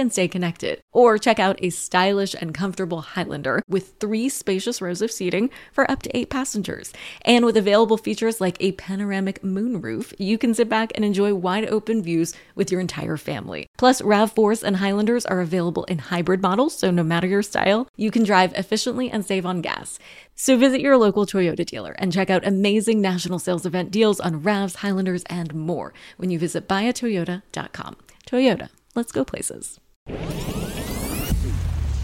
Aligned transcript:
can 0.00 0.10
stay 0.10 0.28
connected. 0.28 0.80
Or 0.92 1.18
check 1.18 1.38
out 1.38 1.58
a 1.62 1.68
stylish 1.68 2.34
and 2.34 2.54
comfortable 2.54 3.02
Highlander 3.02 3.62
with 3.68 3.96
three 4.00 4.30
spacious 4.30 4.80
rows 4.80 5.02
of 5.02 5.12
seating 5.12 5.50
for 5.72 5.88
up 5.90 6.02
to 6.04 6.16
eight 6.16 6.30
passengers. 6.30 6.90
And 7.20 7.44
with 7.44 7.54
available 7.58 7.98
features 7.98 8.40
like 8.40 8.56
a 8.60 8.72
panoramic 8.72 9.42
moonroof, 9.42 10.14
you 10.18 10.38
can 10.38 10.54
sit 10.54 10.70
back 10.70 10.92
and 10.94 11.04
enjoy 11.04 11.34
wide 11.34 11.68
open 11.68 12.02
views 12.02 12.32
with 12.54 12.72
your 12.72 12.80
entire 12.80 13.18
family. 13.18 13.66
Plus, 13.76 14.00
RAV4s 14.00 14.62
and 14.62 14.78
Highlanders 14.78 15.26
are 15.26 15.42
available 15.42 15.84
in 15.84 15.98
hybrid 15.98 16.40
models, 16.40 16.78
so 16.78 16.90
no 16.90 17.02
matter 17.02 17.26
your 17.26 17.42
style, 17.42 17.86
you 17.98 18.10
can 18.10 18.24
drive 18.24 18.54
efficiently 18.54 19.10
and 19.10 19.22
save 19.22 19.44
on 19.44 19.60
gas. 19.60 19.98
So 20.34 20.56
visit 20.56 20.80
your 20.80 20.96
local 20.96 21.26
Toyota 21.26 21.66
dealer 21.66 21.94
and 21.98 22.10
check 22.10 22.30
out 22.30 22.46
amazing 22.46 23.02
national 23.02 23.38
sales 23.38 23.66
event 23.66 23.90
deals 23.90 24.18
on 24.18 24.42
RAVs, 24.42 24.76
Highlanders, 24.76 25.24
and 25.24 25.54
more 25.54 25.92
when 26.16 26.30
you 26.30 26.38
visit 26.38 26.66
buyatoyota.com. 26.66 27.96
Toyota, 28.26 28.70
let's 28.94 29.12
go 29.12 29.26
places. 29.26 29.78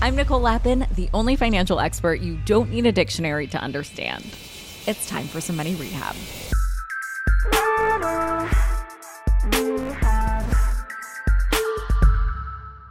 I'm 0.01 0.15
Nicole 0.15 0.41
Lapin, 0.41 0.87
the 0.95 1.09
only 1.15 1.37
financial 1.37 1.81
expert 1.81 2.21
you 2.21 2.37
don't 2.45 2.71
need 2.71 2.87
a 2.87 2.93
dictionary 2.93 3.47
to 3.49 3.59
understand. 3.59 4.25
It's 4.87 5.09
time 5.09 5.27
for 5.27 5.41
some 5.41 5.57
money 5.57 5.75
rehab. 5.75 6.15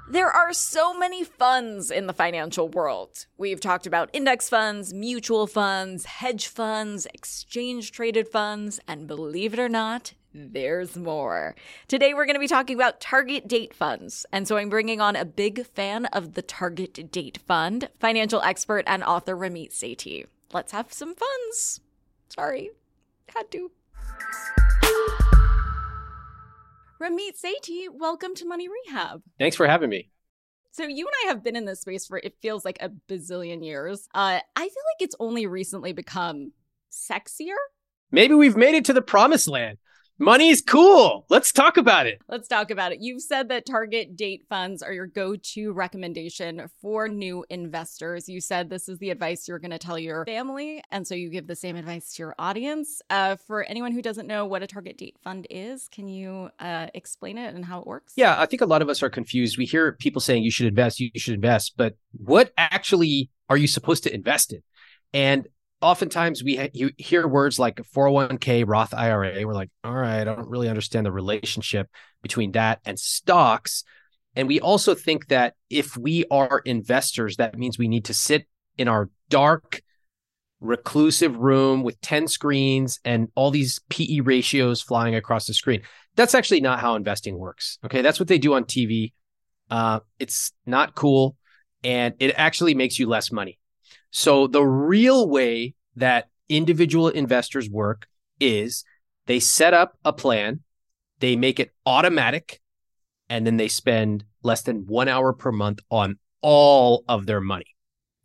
There 0.10 0.30
are 0.30 0.54
so 0.54 0.94
many 0.94 1.24
funds 1.24 1.92
in 1.92 2.08
the 2.08 2.14
financial 2.14 2.70
world. 2.70 3.26
We've 3.38 3.60
talked 3.60 3.86
about 3.86 4.10
index 4.14 4.48
funds, 4.48 4.94
mutual 4.94 5.46
funds, 5.46 6.06
hedge 6.06 6.48
funds, 6.48 7.06
exchange 7.14 7.92
traded 7.92 8.28
funds, 8.28 8.80
and 8.88 9.08
believe 9.08 9.54
it 9.54 9.60
or 9.60 9.68
not, 9.68 10.14
there's 10.36 10.98
more. 10.98 11.56
Today, 11.88 12.14
we're 12.14 12.26
going 12.26 12.36
to 12.36 12.42
be 12.42 12.48
talking 12.48 12.76
about 12.76 13.00
target 13.00 13.48
date 13.48 13.74
funds. 13.74 14.26
And 14.34 14.46
so 14.48 14.58
I'm 14.58 14.70
bringing 14.70 15.00
on 15.00 15.16
a 15.16 15.24
big 15.24 15.66
fan 15.66 16.06
of 16.08 16.34
the 16.34 16.42
Target 16.42 17.10
Date 17.12 17.40
Fund, 17.48 17.90
financial 18.00 18.42
expert 18.42 18.84
and 18.86 19.02
author 19.02 19.36
Ramit 19.36 19.72
Sethi. 19.72 20.26
Let's 20.52 20.74
have 20.74 20.92
some 20.92 21.16
funds. 21.16 21.80
Sorry, 22.28 22.72
had 23.34 23.50
to. 23.52 23.72
Ramit 27.02 27.42
Sethi, 27.42 27.88
welcome 27.90 28.36
to 28.36 28.46
Money 28.46 28.68
Rehab. 28.68 29.22
Thanks 29.40 29.56
for 29.56 29.68
having 29.68 29.90
me. 29.90 30.10
So 30.72 30.84
you 30.84 31.08
and 31.08 31.14
I 31.24 31.30
have 31.30 31.44
been 31.44 31.56
in 31.56 31.64
this 31.64 31.82
space 31.82 32.06
for 32.06 32.18
it 32.18 32.36
feels 32.42 32.66
like 32.66 32.78
a 32.82 32.90
bazillion 33.10 33.64
years. 33.64 34.10
Uh, 34.14 34.40
I 34.56 34.62
feel 34.62 34.66
like 34.68 35.00
it's 35.00 35.16
only 35.22 35.48
recently 35.48 35.94
become 35.94 36.52
sexier. 36.92 37.56
Maybe 38.12 38.34
we've 38.34 38.58
made 38.58 38.76
it 38.76 38.84
to 38.86 38.94
the 38.94 39.02
promised 39.02 39.48
land. 39.48 39.78
Money 40.18 40.48
is 40.48 40.62
cool. 40.62 41.26
Let's 41.28 41.52
talk 41.52 41.76
about 41.76 42.08
it. 42.08 42.22
Let's 42.30 42.48
talk 42.48 42.72
about 42.72 42.94
it. 42.94 43.00
You've 43.02 43.22
said 43.22 43.50
that 43.50 43.66
target 43.66 44.16
date 44.16 44.46
funds 44.48 44.82
are 44.82 44.94
your 44.94 45.08
go 45.08 45.36
to 45.36 45.74
recommendation 45.74 46.70
for 46.82 47.10
new 47.10 47.44
investors. 47.50 48.30
You 48.30 48.40
said 48.40 48.70
this 48.70 48.88
is 48.88 48.98
the 49.00 49.10
advice 49.10 49.46
you're 49.46 49.60
going 49.60 49.72
to 49.72 49.78
tell 49.78 50.00
your 50.00 50.24
family. 50.24 50.82
And 50.90 51.06
so 51.06 51.16
you 51.16 51.30
give 51.30 51.48
the 51.48 51.56
same 51.56 51.76
advice 51.76 52.14
to 52.14 52.24
your 52.24 52.36
audience. 52.40 53.02
Uh, 53.10 53.36
for 53.36 53.64
anyone 53.64 53.92
who 53.92 54.02
doesn't 54.02 54.26
know 54.26 54.46
what 54.46 54.64
a 54.64 54.68
target 54.68 54.98
date 54.98 55.18
fund 55.22 55.48
is, 55.50 55.90
can 55.90 56.08
you 56.08 56.50
uh, 56.62 56.88
explain 56.94 57.38
it 57.38 57.54
and 57.54 57.66
how 57.66 57.82
it 57.82 57.88
works? 57.88 58.14
Yeah, 58.16 58.40
I 58.40 58.46
think 58.46 58.62
a 58.62 58.66
lot 58.66 58.82
of 58.82 58.88
us 58.88 59.04
are 59.04 59.10
confused. 59.10 59.58
We 59.58 59.66
hear 59.66 59.92
people 59.92 60.22
saying 60.22 60.44
you 60.44 60.52
should 60.52 60.68
invest, 60.68 61.02
you 61.02 61.12
should 61.18 61.34
invest, 61.34 61.74
but 61.76 61.98
what 62.14 62.54
actually 62.58 63.32
are 63.50 63.58
you 63.58 63.68
supposed 63.68 64.04
to 64.04 64.16
invest 64.16 64.54
in? 64.54 64.64
And 65.14 65.50
oftentimes 65.86 66.44
we 66.44 66.56
ha- 66.56 66.70
you 66.74 66.92
hear 66.98 67.28
words 67.28 67.60
like 67.60 67.78
401k 67.96 68.64
roth 68.68 68.94
ira 68.94 69.46
we're 69.46 69.54
like 69.54 69.70
all 69.84 69.94
right 69.94 70.22
i 70.22 70.24
don't 70.24 70.50
really 70.50 70.68
understand 70.68 71.06
the 71.06 71.12
relationship 71.12 71.88
between 72.26 72.54
that 72.54 72.80
and 72.86 73.00
stocks. 73.00 73.84
And 74.36 74.48
we 74.48 74.60
also 74.60 74.96
think 74.96 75.28
that 75.28 75.54
if 75.70 75.96
we 75.96 76.26
are 76.32 76.60
investors 76.66 77.38
that 77.38 77.56
means 77.56 77.78
we 77.78 77.88
need 77.88 78.06
to 78.06 78.16
sit 78.16 78.48
in 78.80 78.88
our 78.88 79.12
dark 79.30 79.84
reclusive 80.60 81.38
room 81.38 81.84
with 81.84 82.02
10 82.02 82.28
screens 82.28 83.00
and 83.06 83.28
all 83.36 83.52
these 83.52 83.80
pe 83.92 84.22
ratios 84.22 84.82
flying 84.82 85.14
across 85.14 85.46
the 85.46 85.54
screen. 85.54 85.84
That's 86.16 86.34
actually 86.34 86.62
not 86.62 86.80
how 86.80 86.96
investing 86.96 87.38
works 87.38 87.78
okay? 87.86 88.02
That's 88.02 88.20
what 88.20 88.28
they 88.28 88.40
do 88.40 88.56
on 88.56 88.64
tv 88.64 89.14
uh, 89.70 90.00
it's 90.18 90.52
not 90.66 90.96
cool 90.96 91.36
and 91.84 92.16
it 92.20 92.34
actually 92.38 92.74
makes 92.74 92.98
you 92.98 93.08
less 93.08 93.32
money. 93.32 93.60
So 94.10 94.48
the 94.48 94.64
real 94.64 95.30
way 95.30 95.75
that 95.96 96.30
individual 96.50 97.08
investors 97.08 97.70
work 97.70 98.08
is 98.40 98.84
they 99.26 99.40
set 99.40 99.74
up 99.74 99.98
a 100.04 100.14
plan, 100.14 100.62
they 101.20 101.36
make 101.36 101.60
it 101.60 101.72
automatic, 101.86 102.62
and 103.30 103.46
then 103.46 103.58
they 103.58 103.68
spend 103.68 104.24
less 104.44 104.62
than 104.62 104.86
one 104.86 105.08
hour 105.08 105.34
per 105.34 105.52
month 105.52 105.80
on 105.90 106.18
all 106.42 107.04
of 107.08 107.26
their 107.26 107.42
money. 107.42 107.76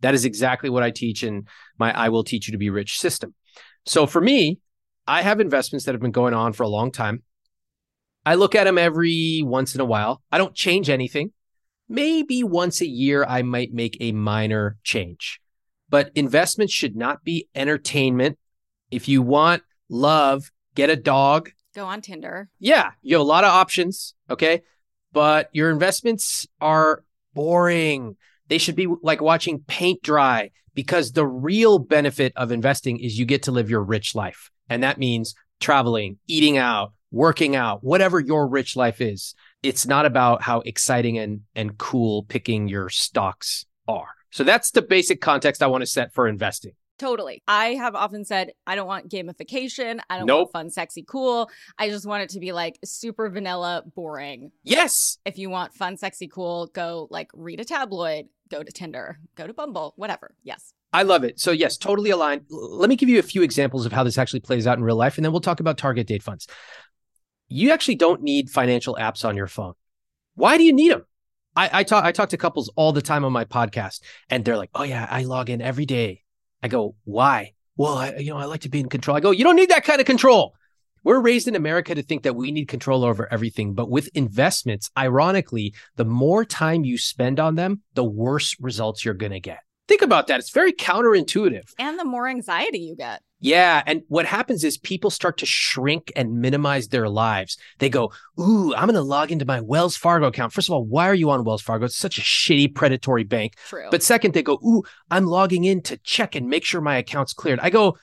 That 0.00 0.14
is 0.14 0.24
exactly 0.24 0.70
what 0.70 0.82
I 0.82 0.90
teach 0.90 1.22
in 1.22 1.46
my 1.78 1.92
I 1.92 2.08
Will 2.08 2.24
Teach 2.24 2.48
You 2.48 2.52
to 2.52 2.58
Be 2.58 2.70
Rich 2.70 2.98
system. 2.98 3.34
So 3.86 4.06
for 4.06 4.20
me, 4.20 4.58
I 5.06 5.22
have 5.22 5.40
investments 5.40 5.86
that 5.86 5.92
have 5.92 6.02
been 6.02 6.10
going 6.10 6.34
on 6.34 6.52
for 6.52 6.62
a 6.62 6.68
long 6.68 6.90
time. 6.90 7.22
I 8.24 8.34
look 8.34 8.54
at 8.54 8.64
them 8.64 8.78
every 8.78 9.42
once 9.44 9.74
in 9.74 9.80
a 9.80 9.84
while. 9.86 10.22
I 10.30 10.38
don't 10.38 10.54
change 10.54 10.90
anything. 10.90 11.32
Maybe 11.88 12.44
once 12.44 12.80
a 12.80 12.86
year, 12.86 13.24
I 13.24 13.42
might 13.42 13.72
make 13.72 13.96
a 14.00 14.12
minor 14.12 14.76
change 14.84 15.40
but 15.90 16.10
investments 16.14 16.72
should 16.72 16.96
not 16.96 17.22
be 17.24 17.48
entertainment. 17.54 18.38
If 18.90 19.08
you 19.08 19.20
want 19.22 19.62
love, 19.88 20.50
get 20.74 20.88
a 20.88 20.96
dog. 20.96 21.50
Go 21.74 21.84
on 21.84 22.00
Tinder. 22.00 22.48
Yeah, 22.58 22.92
you 23.02 23.16
have 23.16 23.20
a 23.20 23.28
lot 23.28 23.44
of 23.44 23.50
options. 23.50 24.14
Okay. 24.30 24.62
But 25.12 25.50
your 25.52 25.70
investments 25.70 26.46
are 26.60 27.02
boring. 27.34 28.16
They 28.48 28.58
should 28.58 28.76
be 28.76 28.88
like 29.02 29.20
watching 29.20 29.60
paint 29.66 30.02
dry 30.02 30.50
because 30.74 31.12
the 31.12 31.26
real 31.26 31.78
benefit 31.78 32.32
of 32.36 32.52
investing 32.52 32.98
is 32.98 33.18
you 33.18 33.26
get 33.26 33.44
to 33.44 33.52
live 33.52 33.70
your 33.70 33.82
rich 33.82 34.14
life. 34.14 34.50
And 34.68 34.82
that 34.84 34.98
means 34.98 35.34
traveling, 35.60 36.18
eating 36.28 36.56
out, 36.56 36.92
working 37.10 37.56
out, 37.56 37.82
whatever 37.82 38.20
your 38.20 38.46
rich 38.46 38.76
life 38.76 39.00
is. 39.00 39.34
It's 39.62 39.86
not 39.86 40.06
about 40.06 40.42
how 40.42 40.60
exciting 40.60 41.18
and, 41.18 41.40
and 41.54 41.76
cool 41.76 42.22
picking 42.24 42.68
your 42.68 42.88
stocks 42.88 43.66
are. 43.88 44.08
So 44.30 44.44
that's 44.44 44.70
the 44.70 44.82
basic 44.82 45.20
context 45.20 45.62
I 45.62 45.66
want 45.66 45.82
to 45.82 45.86
set 45.86 46.12
for 46.12 46.28
investing. 46.28 46.72
Totally. 46.98 47.42
I 47.48 47.68
have 47.74 47.94
often 47.94 48.26
said 48.26 48.52
I 48.66 48.74
don't 48.74 48.86
want 48.86 49.10
gamification. 49.10 50.00
I 50.10 50.18
don't 50.18 50.26
nope. 50.26 50.38
want 50.38 50.52
fun, 50.52 50.70
sexy, 50.70 51.02
cool. 51.02 51.50
I 51.78 51.88
just 51.88 52.06
want 52.06 52.24
it 52.24 52.28
to 52.30 52.40
be 52.40 52.52
like 52.52 52.78
super 52.84 53.30
vanilla, 53.30 53.82
boring. 53.94 54.52
Yes. 54.64 55.16
If 55.24 55.38
you 55.38 55.48
want 55.48 55.72
fun, 55.72 55.96
sexy, 55.96 56.28
cool, 56.28 56.66
go 56.66 57.08
like 57.10 57.30
read 57.32 57.58
a 57.58 57.64
tabloid, 57.64 58.26
go 58.50 58.62
to 58.62 58.70
Tinder, 58.70 59.18
go 59.34 59.46
to 59.46 59.54
Bumble, 59.54 59.94
whatever. 59.96 60.34
Yes. 60.42 60.74
I 60.92 61.04
love 61.04 61.24
it. 61.24 61.38
So, 61.40 61.52
yes, 61.52 61.76
totally 61.76 62.10
aligned. 62.10 62.42
Let 62.50 62.90
me 62.90 62.96
give 62.96 63.08
you 63.08 63.18
a 63.18 63.22
few 63.22 63.42
examples 63.42 63.86
of 63.86 63.92
how 63.92 64.02
this 64.02 64.18
actually 64.18 64.40
plays 64.40 64.66
out 64.66 64.76
in 64.76 64.84
real 64.84 64.96
life, 64.96 65.16
and 65.16 65.24
then 65.24 65.32
we'll 65.32 65.40
talk 65.40 65.60
about 65.60 65.78
target 65.78 66.06
date 66.06 66.22
funds. 66.22 66.48
You 67.48 67.70
actually 67.70 67.94
don't 67.94 68.22
need 68.22 68.50
financial 68.50 68.96
apps 69.00 69.24
on 69.24 69.36
your 69.36 69.46
phone. 69.46 69.74
Why 70.34 70.58
do 70.58 70.64
you 70.64 70.72
need 70.72 70.92
them? 70.92 71.04
I, 71.56 71.80
I 71.80 71.84
talk 71.84 72.04
I 72.04 72.12
talk 72.12 72.30
to 72.30 72.36
couples 72.36 72.70
all 72.76 72.92
the 72.92 73.02
time 73.02 73.24
on 73.24 73.32
my 73.32 73.44
podcast, 73.44 74.00
and 74.28 74.44
they're 74.44 74.56
like, 74.56 74.70
"Oh 74.74 74.82
yeah, 74.82 75.06
I 75.10 75.24
log 75.24 75.50
in 75.50 75.60
every 75.60 75.86
day." 75.86 76.22
I 76.62 76.68
go, 76.68 76.94
"Why?" 77.04 77.54
Well, 77.76 77.94
I, 77.94 78.16
you 78.16 78.30
know, 78.30 78.36
I 78.36 78.44
like 78.44 78.60
to 78.62 78.68
be 78.68 78.80
in 78.80 78.88
control. 78.88 79.16
I 79.16 79.20
go, 79.20 79.30
"You 79.30 79.44
don't 79.44 79.56
need 79.56 79.70
that 79.70 79.84
kind 79.84 80.00
of 80.00 80.06
control." 80.06 80.54
We're 81.02 81.20
raised 81.20 81.48
in 81.48 81.56
America 81.56 81.94
to 81.94 82.02
think 82.02 82.24
that 82.24 82.36
we 82.36 82.52
need 82.52 82.68
control 82.68 83.04
over 83.04 83.26
everything, 83.32 83.72
but 83.72 83.88
with 83.88 84.10
investments, 84.14 84.90
ironically, 84.98 85.74
the 85.96 86.04
more 86.04 86.44
time 86.44 86.84
you 86.84 86.98
spend 86.98 87.40
on 87.40 87.54
them, 87.54 87.80
the 87.94 88.04
worse 88.04 88.54
results 88.60 89.02
you're 89.02 89.14
going 89.14 89.32
to 89.32 89.40
get. 89.40 89.60
Think 89.88 90.02
about 90.02 90.26
that. 90.26 90.40
It's 90.40 90.50
very 90.50 90.74
counterintuitive. 90.74 91.72
And 91.78 91.98
the 91.98 92.04
more 92.04 92.28
anxiety 92.28 92.80
you 92.80 92.96
get. 92.96 93.22
Yeah. 93.40 93.82
And 93.86 94.02
what 94.08 94.26
happens 94.26 94.64
is 94.64 94.76
people 94.76 95.10
start 95.10 95.38
to 95.38 95.46
shrink 95.46 96.12
and 96.14 96.40
minimize 96.40 96.88
their 96.88 97.08
lives. 97.08 97.56
They 97.78 97.88
go, 97.88 98.12
Ooh, 98.38 98.74
I'm 98.74 98.84
going 98.84 98.94
to 98.94 99.02
log 99.02 99.32
into 99.32 99.46
my 99.46 99.60
Wells 99.60 99.96
Fargo 99.96 100.26
account. 100.26 100.52
First 100.52 100.68
of 100.68 100.74
all, 100.74 100.84
why 100.84 101.08
are 101.08 101.14
you 101.14 101.30
on 101.30 101.44
Wells 101.44 101.62
Fargo? 101.62 101.86
It's 101.86 101.96
such 101.96 102.18
a 102.18 102.22
shitty, 102.22 102.74
predatory 102.74 103.24
bank. 103.24 103.54
True. 103.68 103.88
But 103.90 104.02
second, 104.02 104.34
they 104.34 104.42
go, 104.42 104.60
Ooh, 104.64 104.82
I'm 105.10 105.26
logging 105.26 105.64
in 105.64 105.82
to 105.82 105.96
check 105.98 106.34
and 106.34 106.48
make 106.48 106.64
sure 106.64 106.80
my 106.80 106.96
account's 106.96 107.32
cleared. 107.32 107.60
I 107.60 107.70
go, 107.70 107.96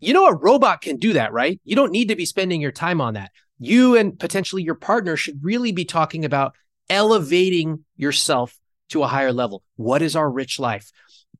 You 0.00 0.12
know, 0.12 0.26
a 0.26 0.34
robot 0.34 0.82
can 0.82 0.96
do 0.96 1.12
that, 1.12 1.32
right? 1.32 1.60
You 1.64 1.76
don't 1.76 1.92
need 1.92 2.08
to 2.08 2.16
be 2.16 2.26
spending 2.26 2.60
your 2.60 2.72
time 2.72 3.00
on 3.00 3.14
that. 3.14 3.30
You 3.58 3.96
and 3.96 4.18
potentially 4.18 4.62
your 4.62 4.74
partner 4.74 5.16
should 5.16 5.44
really 5.44 5.70
be 5.70 5.84
talking 5.84 6.24
about 6.24 6.54
elevating 6.88 7.84
yourself 7.96 8.58
to 8.88 9.04
a 9.04 9.06
higher 9.06 9.32
level. 9.32 9.62
What 9.76 10.02
is 10.02 10.16
our 10.16 10.28
rich 10.28 10.58
life? 10.58 10.90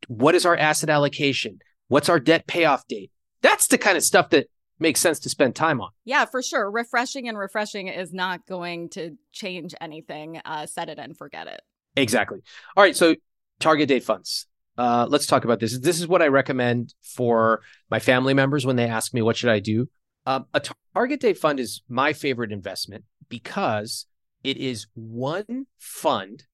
What 0.06 0.34
is 0.34 0.46
our 0.46 0.56
asset 0.56 0.88
allocation? 0.88 1.58
What's 1.88 2.08
our 2.08 2.20
debt 2.20 2.46
payoff 2.46 2.86
date? 2.86 3.10
That's 3.42 3.66
the 3.66 3.78
kind 3.78 3.96
of 3.96 4.02
stuff 4.02 4.30
that 4.30 4.48
makes 4.78 5.00
sense 5.00 5.18
to 5.20 5.28
spend 5.28 5.54
time 5.54 5.80
on. 5.80 5.90
Yeah, 6.04 6.24
for 6.24 6.42
sure. 6.42 6.70
Refreshing 6.70 7.28
and 7.28 7.38
refreshing 7.38 7.88
is 7.88 8.12
not 8.12 8.46
going 8.46 8.88
to 8.90 9.16
change 9.32 9.74
anything. 9.80 10.40
Uh, 10.44 10.66
set 10.66 10.88
it 10.88 10.98
and 10.98 11.16
forget 11.16 11.46
it. 11.46 11.60
Exactly. 11.96 12.40
All 12.76 12.82
right. 12.82 12.96
So 12.96 13.14
target 13.58 13.88
date 13.88 14.04
funds. 14.04 14.46
Uh, 14.78 15.06
let's 15.08 15.26
talk 15.26 15.44
about 15.44 15.60
this. 15.60 15.78
This 15.78 16.00
is 16.00 16.08
what 16.08 16.22
I 16.22 16.28
recommend 16.28 16.94
for 17.02 17.60
my 17.90 17.98
family 17.98 18.32
members 18.32 18.64
when 18.64 18.76
they 18.76 18.86
ask 18.86 19.12
me 19.12 19.20
what 19.20 19.36
should 19.36 19.50
I 19.50 19.60
do. 19.60 19.88
Um, 20.26 20.46
a 20.54 20.62
target 20.94 21.20
date 21.20 21.38
fund 21.38 21.60
is 21.60 21.82
my 21.88 22.12
favorite 22.12 22.52
investment 22.52 23.04
because 23.28 24.06
it 24.42 24.56
is 24.56 24.86
one 24.94 25.66
fund, 25.78 26.44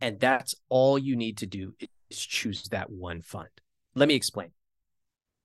and 0.00 0.20
that's 0.20 0.54
all 0.68 0.98
you 0.98 1.16
need 1.16 1.36
to 1.38 1.46
do 1.46 1.74
is 2.08 2.18
choose 2.18 2.64
that 2.70 2.90
one 2.90 3.22
fund. 3.22 3.48
Let 3.94 4.08
me 4.08 4.14
explain. 4.14 4.50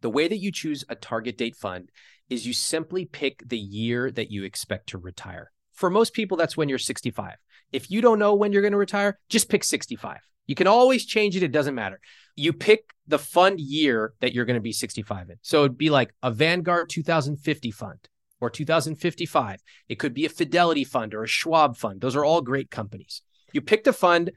The 0.01 0.09
way 0.09 0.27
that 0.27 0.37
you 0.37 0.51
choose 0.51 0.83
a 0.89 0.95
target 0.95 1.37
date 1.37 1.55
fund 1.55 1.89
is 2.29 2.45
you 2.45 2.53
simply 2.53 3.05
pick 3.05 3.47
the 3.47 3.57
year 3.57 4.11
that 4.11 4.31
you 4.31 4.43
expect 4.43 4.87
to 4.89 4.97
retire. 4.97 5.51
For 5.73 5.89
most 5.89 6.13
people, 6.13 6.37
that's 6.37 6.57
when 6.57 6.69
you're 6.69 6.77
65. 6.77 7.35
If 7.71 7.91
you 7.91 8.01
don't 8.01 8.19
know 8.19 8.35
when 8.35 8.51
you're 8.51 8.61
going 8.61 8.73
to 8.73 8.77
retire, 8.77 9.19
just 9.29 9.49
pick 9.49 9.63
65. 9.63 10.19
You 10.47 10.55
can 10.55 10.67
always 10.67 11.05
change 11.05 11.35
it. 11.35 11.43
It 11.43 11.51
doesn't 11.51 11.75
matter. 11.75 11.99
You 12.35 12.53
pick 12.53 12.91
the 13.07 13.19
fund 13.19 13.59
year 13.59 14.13
that 14.19 14.33
you're 14.33 14.45
going 14.45 14.55
to 14.55 14.61
be 14.61 14.71
65 14.71 15.29
in. 15.29 15.35
So 15.41 15.63
it'd 15.63 15.77
be 15.77 15.89
like 15.89 16.13
a 16.23 16.31
Vanguard 16.31 16.89
2050 16.89 17.71
fund 17.71 17.99
or 18.41 18.49
2055. 18.49 19.61
It 19.87 19.99
could 19.99 20.13
be 20.13 20.25
a 20.25 20.29
Fidelity 20.29 20.83
fund 20.83 21.13
or 21.13 21.23
a 21.23 21.27
Schwab 21.27 21.77
fund. 21.77 22.01
Those 22.01 22.15
are 22.15 22.25
all 22.25 22.41
great 22.41 22.71
companies. 22.71 23.21
You 23.53 23.61
pick 23.61 23.83
the 23.83 23.93
fund 23.93 24.31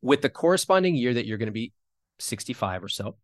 with 0.00 0.22
the 0.22 0.30
corresponding 0.30 0.96
year 0.96 1.14
that 1.14 1.26
you're 1.26 1.38
going 1.38 1.46
to 1.46 1.52
be 1.52 1.72
65 2.18 2.84
or 2.84 2.88
so. 2.88 3.16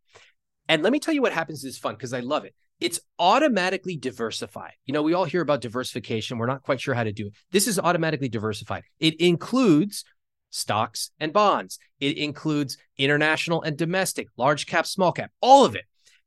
And 0.69 0.83
let 0.83 0.93
me 0.93 1.01
tell 1.01 1.15
you 1.15 1.23
what 1.23 1.33
happens 1.33 1.61
to 1.61 1.67
this 1.67 1.79
fund 1.79 1.97
because 1.97 2.13
I 2.13 2.21
love 2.21 2.45
it. 2.45 2.55
It's 2.81 3.01
automatically 3.19 3.97
diversified. 3.97 4.75
You 4.87 4.95
know, 4.95 5.03
we 5.03 5.15
all 5.15 5.25
hear 5.25 5.41
about 5.41 5.61
diversification. 5.61 6.39
We're 6.39 6.47
not 6.47 6.63
quite 6.63 6.81
sure 6.81 6.95
how 6.95 7.05
to 7.05 7.13
do 7.13 7.27
it. 7.27 7.33
This 7.51 7.67
is 7.67 7.79
automatically 7.79 8.29
diversified. 8.29 8.85
It 9.01 9.21
includes 9.21 10.05
stocks 10.51 11.11
and 11.21 11.33
bonds, 11.33 11.79
it 12.01 12.17
includes 12.17 12.79
international 12.97 13.63
and 13.63 13.77
domestic, 13.77 14.29
large 14.37 14.67
cap, 14.67 14.87
small 14.87 15.13
cap, 15.13 15.31
all 15.41 15.65
of 15.65 15.75
it. 15.75 15.85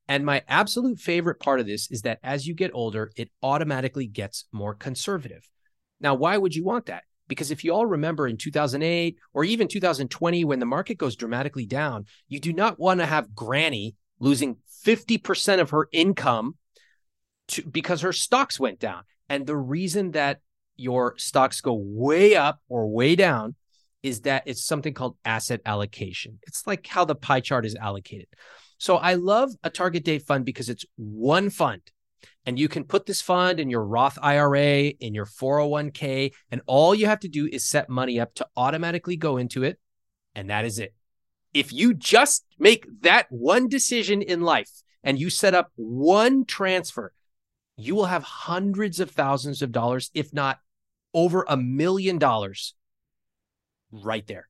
And 0.07 0.25
my 0.25 0.43
absolute 0.47 0.99
favorite 0.99 1.39
part 1.39 1.59
of 1.59 1.65
this 1.65 1.89
is 1.89 2.01
that 2.01 2.19
as 2.21 2.45
you 2.45 2.53
get 2.53 2.71
older, 2.73 3.11
it 3.15 3.31
automatically 3.41 4.07
gets 4.07 4.45
more 4.51 4.73
conservative. 4.73 5.49
Now, 5.99 6.15
why 6.15 6.37
would 6.37 6.55
you 6.55 6.63
want 6.63 6.87
that? 6.87 7.03
Because 7.27 7.49
if 7.49 7.63
you 7.63 7.73
all 7.73 7.85
remember 7.85 8.27
in 8.27 8.35
2008 8.35 9.15
or 9.33 9.45
even 9.45 9.67
2020, 9.69 10.43
when 10.43 10.59
the 10.59 10.65
market 10.65 10.97
goes 10.97 11.15
dramatically 11.15 11.65
down, 11.65 12.05
you 12.27 12.39
do 12.39 12.51
not 12.51 12.77
want 12.77 12.99
to 12.99 13.05
have 13.05 13.33
granny 13.33 13.95
losing 14.21 14.55
50% 14.85 15.59
of 15.59 15.71
her 15.71 15.89
income 15.91 16.55
to, 17.49 17.63
because 17.63 18.01
her 18.01 18.13
stocks 18.13 18.59
went 18.59 18.79
down. 18.79 19.03
And 19.27 19.45
the 19.45 19.57
reason 19.57 20.11
that 20.11 20.39
your 20.77 21.15
stocks 21.17 21.59
go 21.59 21.73
way 21.73 22.35
up 22.35 22.61
or 22.69 22.87
way 22.87 23.15
down 23.15 23.55
is 24.03 24.21
that 24.21 24.43
it's 24.45 24.63
something 24.63 24.93
called 24.93 25.17
asset 25.25 25.61
allocation. 25.65 26.39
It's 26.43 26.65
like 26.65 26.87
how 26.87 27.05
the 27.05 27.15
pie 27.15 27.41
chart 27.41 27.65
is 27.65 27.75
allocated. 27.75 28.27
So 28.77 28.97
I 28.97 29.13
love 29.13 29.51
a 29.63 29.69
target 29.69 30.03
date 30.03 30.23
fund 30.23 30.45
because 30.45 30.69
it's 30.69 30.85
one 30.95 31.49
fund. 31.49 31.81
And 32.45 32.57
you 32.57 32.67
can 32.67 32.83
put 32.83 33.05
this 33.05 33.21
fund 33.21 33.59
in 33.59 33.69
your 33.69 33.85
Roth 33.85 34.17
IRA, 34.21 34.85
in 34.85 35.13
your 35.13 35.27
401k, 35.27 36.31
and 36.49 36.61
all 36.65 36.95
you 36.95 37.05
have 37.05 37.19
to 37.19 37.27
do 37.27 37.47
is 37.47 37.67
set 37.67 37.89
money 37.89 38.19
up 38.19 38.33
to 38.35 38.47
automatically 38.57 39.17
go 39.17 39.37
into 39.37 39.63
it. 39.63 39.79
And 40.33 40.49
that 40.49 40.65
is 40.65 40.79
it 40.79 40.95
if 41.53 41.73
you 41.73 41.93
just 41.93 42.45
make 42.59 42.85
that 43.01 43.27
one 43.29 43.67
decision 43.67 44.21
in 44.21 44.41
life 44.41 44.83
and 45.03 45.19
you 45.19 45.29
set 45.29 45.53
up 45.53 45.71
one 45.75 46.45
transfer, 46.45 47.13
you 47.75 47.95
will 47.95 48.05
have 48.05 48.23
hundreds 48.23 48.99
of 48.99 49.11
thousands 49.11 49.61
of 49.61 49.71
dollars, 49.71 50.11
if 50.13 50.33
not 50.33 50.59
over 51.13 51.45
a 51.47 51.57
million 51.57 52.17
dollars 52.17 52.75
right 53.91 54.25
there. 54.27 54.47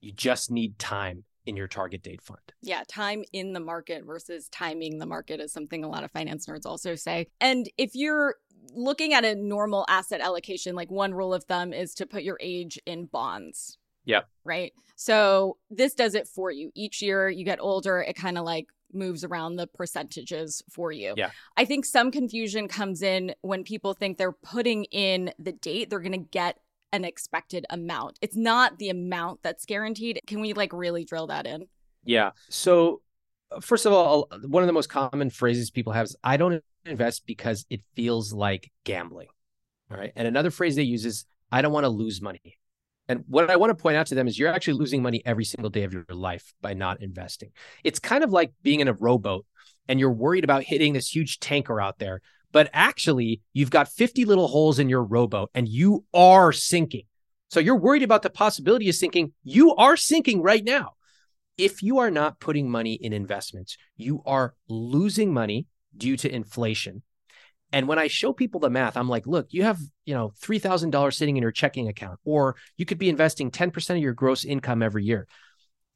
You 0.00 0.12
just 0.12 0.50
need 0.50 0.78
time 0.78 1.24
in 1.46 1.56
your 1.56 1.68
target 1.68 2.02
date 2.02 2.22
fund. 2.22 2.40
Yeah, 2.62 2.82
time 2.88 3.24
in 3.32 3.52
the 3.52 3.60
market 3.60 4.04
versus 4.04 4.48
timing 4.48 4.98
the 4.98 5.06
market 5.06 5.40
is 5.40 5.52
something 5.52 5.84
a 5.84 5.88
lot 5.88 6.04
of 6.04 6.10
finance 6.10 6.46
nerds 6.46 6.66
also 6.66 6.94
say. 6.96 7.28
And 7.40 7.68
if 7.78 7.92
you're 7.94 8.36
looking 8.74 9.14
at 9.14 9.24
a 9.24 9.34
normal 9.34 9.86
asset 9.88 10.20
allocation, 10.20 10.74
like 10.74 10.90
one 10.90 11.14
rule 11.14 11.32
of 11.32 11.44
thumb 11.44 11.72
is 11.72 11.94
to 11.94 12.06
put 12.06 12.24
your 12.24 12.36
age 12.40 12.78
in 12.84 13.06
bonds. 13.06 13.78
Yep. 14.06 14.28
Right. 14.44 14.72
So 14.96 15.58
this 15.70 15.94
does 15.94 16.14
it 16.14 16.26
for 16.26 16.50
you. 16.50 16.70
Each 16.74 17.02
year 17.02 17.28
you 17.28 17.44
get 17.44 17.60
older, 17.60 18.00
it 18.00 18.16
kind 18.16 18.38
of 18.38 18.44
like 18.44 18.68
moves 18.92 19.24
around 19.24 19.56
the 19.56 19.66
percentages 19.66 20.62
for 20.70 20.90
you. 20.90 21.14
Yeah. 21.16 21.30
I 21.56 21.64
think 21.64 21.84
some 21.84 22.10
confusion 22.10 22.68
comes 22.68 23.02
in 23.02 23.34
when 23.42 23.62
people 23.64 23.94
think 23.94 24.16
they're 24.16 24.32
putting 24.32 24.84
in 24.84 25.32
the 25.38 25.52
date, 25.52 25.90
they're 25.90 26.00
going 26.00 26.12
to 26.12 26.18
get 26.18 26.58
an 26.92 27.04
expected 27.04 27.66
amount. 27.68 28.18
It's 28.22 28.36
not 28.36 28.78
the 28.78 28.88
amount 28.88 29.42
that's 29.42 29.66
guaranteed. 29.66 30.20
Can 30.26 30.40
we 30.40 30.52
like 30.52 30.72
really 30.72 31.04
drill 31.04 31.26
that 31.26 31.46
in? 31.46 31.66
Yeah. 32.04 32.30
So, 32.48 33.02
uh, 33.50 33.60
first 33.60 33.86
of 33.86 33.92
all, 33.92 34.28
one 34.46 34.62
of 34.62 34.66
the 34.66 34.72
most 34.72 34.88
common 34.88 35.30
phrases 35.30 35.70
people 35.70 35.92
have 35.92 36.04
is 36.04 36.16
I 36.22 36.36
don't 36.36 36.62
invest 36.84 37.26
because 37.26 37.66
it 37.68 37.80
feels 37.94 38.32
like 38.32 38.70
gambling. 38.84 39.28
All 39.90 39.96
right. 39.96 40.12
And 40.16 40.26
another 40.26 40.50
phrase 40.50 40.76
they 40.76 40.82
use 40.82 41.04
is 41.04 41.26
I 41.52 41.62
don't 41.62 41.72
want 41.72 41.84
to 41.84 41.90
lose 41.90 42.22
money. 42.22 42.58
And 43.08 43.24
what 43.28 43.50
I 43.50 43.56
want 43.56 43.70
to 43.70 43.80
point 43.80 43.96
out 43.96 44.06
to 44.08 44.14
them 44.14 44.26
is 44.26 44.38
you're 44.38 44.52
actually 44.52 44.74
losing 44.74 45.02
money 45.02 45.22
every 45.24 45.44
single 45.44 45.70
day 45.70 45.84
of 45.84 45.92
your 45.92 46.04
life 46.10 46.52
by 46.60 46.74
not 46.74 47.02
investing. 47.02 47.50
It's 47.84 47.98
kind 47.98 48.24
of 48.24 48.30
like 48.30 48.52
being 48.62 48.80
in 48.80 48.88
a 48.88 48.92
rowboat 48.92 49.46
and 49.88 50.00
you're 50.00 50.12
worried 50.12 50.44
about 50.44 50.64
hitting 50.64 50.92
this 50.92 51.14
huge 51.14 51.38
tanker 51.38 51.80
out 51.80 51.98
there, 51.98 52.20
but 52.50 52.68
actually 52.72 53.42
you've 53.52 53.70
got 53.70 53.88
50 53.88 54.24
little 54.24 54.48
holes 54.48 54.78
in 54.78 54.88
your 54.88 55.04
rowboat 55.04 55.50
and 55.54 55.68
you 55.68 56.04
are 56.12 56.52
sinking. 56.52 57.04
So 57.48 57.60
you're 57.60 57.76
worried 57.76 58.02
about 58.02 58.22
the 58.22 58.30
possibility 58.30 58.88
of 58.88 58.96
sinking. 58.96 59.32
You 59.44 59.74
are 59.76 59.96
sinking 59.96 60.42
right 60.42 60.64
now. 60.64 60.92
If 61.56 61.82
you 61.82 61.98
are 61.98 62.10
not 62.10 62.40
putting 62.40 62.70
money 62.70 62.94
in 62.94 63.12
investments, 63.12 63.78
you 63.96 64.20
are 64.26 64.54
losing 64.68 65.32
money 65.32 65.68
due 65.96 66.16
to 66.18 66.30
inflation 66.30 67.02
and 67.76 67.86
when 67.86 67.98
I 67.98 68.06
show 68.06 68.32
people 68.32 68.58
the 68.58 68.70
math, 68.70 68.96
I'm 68.96 69.10
like, 69.10 69.26
look, 69.26 69.48
you 69.50 69.64
have, 69.64 69.78
you 70.06 70.14
know, 70.14 70.32
$3,000 70.40 71.12
sitting 71.12 71.36
in 71.36 71.42
your 71.42 71.52
checking 71.52 71.88
account, 71.88 72.18
or 72.24 72.56
you 72.78 72.86
could 72.86 72.96
be 72.96 73.10
investing 73.10 73.50
10% 73.50 73.90
of 73.90 74.02
your 74.02 74.14
gross 74.14 74.46
income 74.46 74.82
every 74.82 75.04
year. 75.04 75.28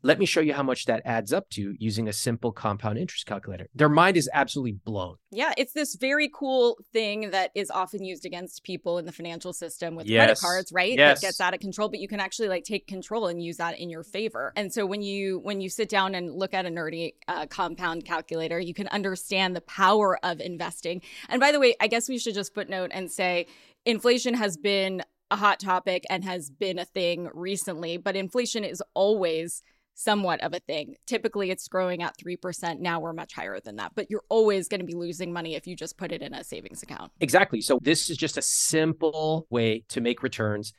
Let 0.03 0.19
me 0.19 0.27
show 0.27 0.41
you 0.41 0.55
how 0.55 0.63
much 0.63 0.87
that 0.87 1.03
adds 1.05 1.33
up 1.33 1.51
to 1.51 1.75
using 1.79 2.09
a 2.09 2.13
simple 2.13 2.53
compound 2.53 2.99
interest 2.99 3.27
calculator. 3.27 3.69
Their 3.75 3.89
mind 3.89 4.17
is 4.17 4.31
absolutely 4.33 4.73
blown. 4.73 5.17
Yeah, 5.31 5.53
it's 5.59 5.73
this 5.73 5.95
very 5.95 6.31
cool 6.33 6.79
thing 6.93 7.31
that 7.31 7.51
is 7.55 7.71
often 7.71 8.05
used 8.05 8.25
against 8.25 8.65
people 8.65 8.99
in 8.99 9.05
the 9.05 9.13
financial 9.13 9.53
system 9.53 9.95
with 9.95 10.07
yes. 10.07 10.25
credit 10.25 10.41
cards, 10.41 10.73
right? 10.73 10.97
Yes. 10.97 11.21
That 11.21 11.27
gets 11.27 11.41
out 11.41 11.55
of 11.55 11.61
control, 11.61 11.89
but 11.89 12.01
you 12.01 12.09
can 12.09 12.21
actually 12.21 12.49
like 12.49 12.65
take 12.65 12.87
control 12.87 13.27
and 13.27 13.43
use 13.43 13.59
that 13.59 13.79
in 13.79 13.91
your 13.91 14.03
favor. 14.03 14.53
And 14.57 14.73
so 14.73 14.87
when 14.87 15.03
you 15.03 15.39
when 15.41 15.61
you 15.61 15.69
sit 15.69 15.89
down 15.89 16.15
and 16.15 16.35
look 16.35 16.55
at 16.55 16.65
a 16.65 16.71
nerdy 16.71 17.15
uh, 17.29 17.47
compound 17.47 18.05
calculator, 18.05 18.59
you 18.59 18.75
can 18.75 18.89
understand 18.89 19.55
the 19.55 19.61
power 19.61 20.19
of 20.25 20.41
investing. 20.41 21.03
And 21.29 21.41
by 21.41 21.53
the 21.53 21.61
way, 21.61 21.75
I 21.81 21.89
guess 21.89 22.09
we 22.09 22.19
should 22.19 22.35
just 22.35 22.55
footnote 22.55 22.91
and 22.95 23.11
say 23.11 23.47
inflation 23.85 24.35
has 24.35 24.57
been 24.57 25.03
a 25.31 25.37
hot 25.37 25.61
topic 25.61 26.05
and 26.11 26.25
has 26.25 26.51
been 26.51 26.79
a 26.79 26.85
thing 26.85 27.29
recently, 27.33 27.97
but 27.97 28.17
inflation 28.17 28.65
is 28.65 28.83
always 28.95 29.63
somewhat 30.01 30.43
of 30.43 30.55
a 30.55 30.61
thing. 30.61 30.95
Typically, 31.07 31.51
it's 31.51 31.69
growing 31.69 32.03
at 32.03 32.17
3%. 32.17 32.81
Now 32.81 33.01
we're 33.01 33.13
much 33.13 33.35
higher 33.35 33.61
than 33.61 33.77
that, 33.77 33.93
but 33.95 34.11
you're 34.11 34.25
always 34.31 34.67
going 34.67 34.81
to 34.81 34.87
be 34.87 34.95
losing 34.95 35.33
money 35.33 35.55
if 35.55 35.67
you 35.67 35.77
just 35.77 35.99
put 35.99 36.11
it 36.11 36.23
in 36.23 36.33
a 36.33 36.43
savings 36.43 36.83
account. 36.83 37.13
Exactly. 37.21 37.61
So, 37.61 37.79
this 37.83 38.09
is 38.09 38.17
just 38.17 38.39
a 38.39 38.43
simple 38.43 39.47
way 39.51 39.85
to 39.89 40.01
make 40.01 40.23
returns. 40.23 40.73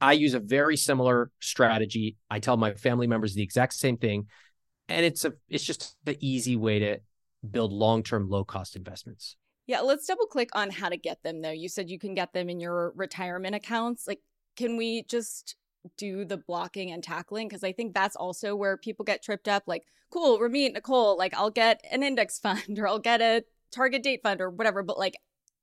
I 0.00 0.12
use 0.12 0.34
a 0.34 0.40
very 0.40 0.76
similar 0.76 1.30
strategy. 1.40 2.16
I 2.30 2.40
tell 2.40 2.56
my 2.56 2.74
family 2.74 3.06
members 3.06 3.34
the 3.34 3.42
exact 3.42 3.74
same 3.74 3.96
thing. 3.96 4.26
And 4.88 5.06
it's 5.06 5.24
a 5.24 5.32
it's 5.48 5.64
just 5.64 5.96
the 6.04 6.16
easy 6.20 6.56
way 6.56 6.78
to 6.80 6.98
build 7.48 7.72
long-term 7.72 8.28
low-cost 8.28 8.76
investments. 8.76 9.36
Yeah, 9.66 9.80
let's 9.80 10.06
double 10.06 10.26
click 10.26 10.50
on 10.54 10.70
how 10.70 10.90
to 10.90 10.96
get 10.96 11.22
them 11.22 11.40
though. 11.40 11.50
You 11.50 11.68
said 11.68 11.88
you 11.88 11.98
can 11.98 12.14
get 12.14 12.32
them 12.32 12.50
in 12.50 12.60
your 12.60 12.92
retirement 12.94 13.54
accounts. 13.54 14.06
Like 14.06 14.20
can 14.56 14.76
we 14.76 15.04
just 15.04 15.56
do 15.96 16.24
the 16.24 16.36
blocking 16.36 16.90
and 16.90 17.02
tackling 17.02 17.48
because 17.48 17.64
I 17.64 17.72
think 17.72 17.94
that's 17.94 18.16
also 18.16 18.56
where 18.56 18.76
people 18.76 19.04
get 19.04 19.22
tripped 19.22 19.48
up. 19.48 19.64
Like, 19.66 19.84
cool, 20.10 20.38
Ramit, 20.38 20.74
Nicole, 20.74 21.16
like 21.16 21.34
I'll 21.34 21.50
get 21.50 21.84
an 21.90 22.02
index 22.02 22.38
fund 22.40 22.78
or 22.78 22.88
I'll 22.88 22.98
get 22.98 23.20
a 23.20 23.44
target 23.70 24.02
date 24.02 24.22
fund 24.22 24.40
or 24.40 24.50
whatever, 24.50 24.82
but 24.82 24.98
like 24.98 25.16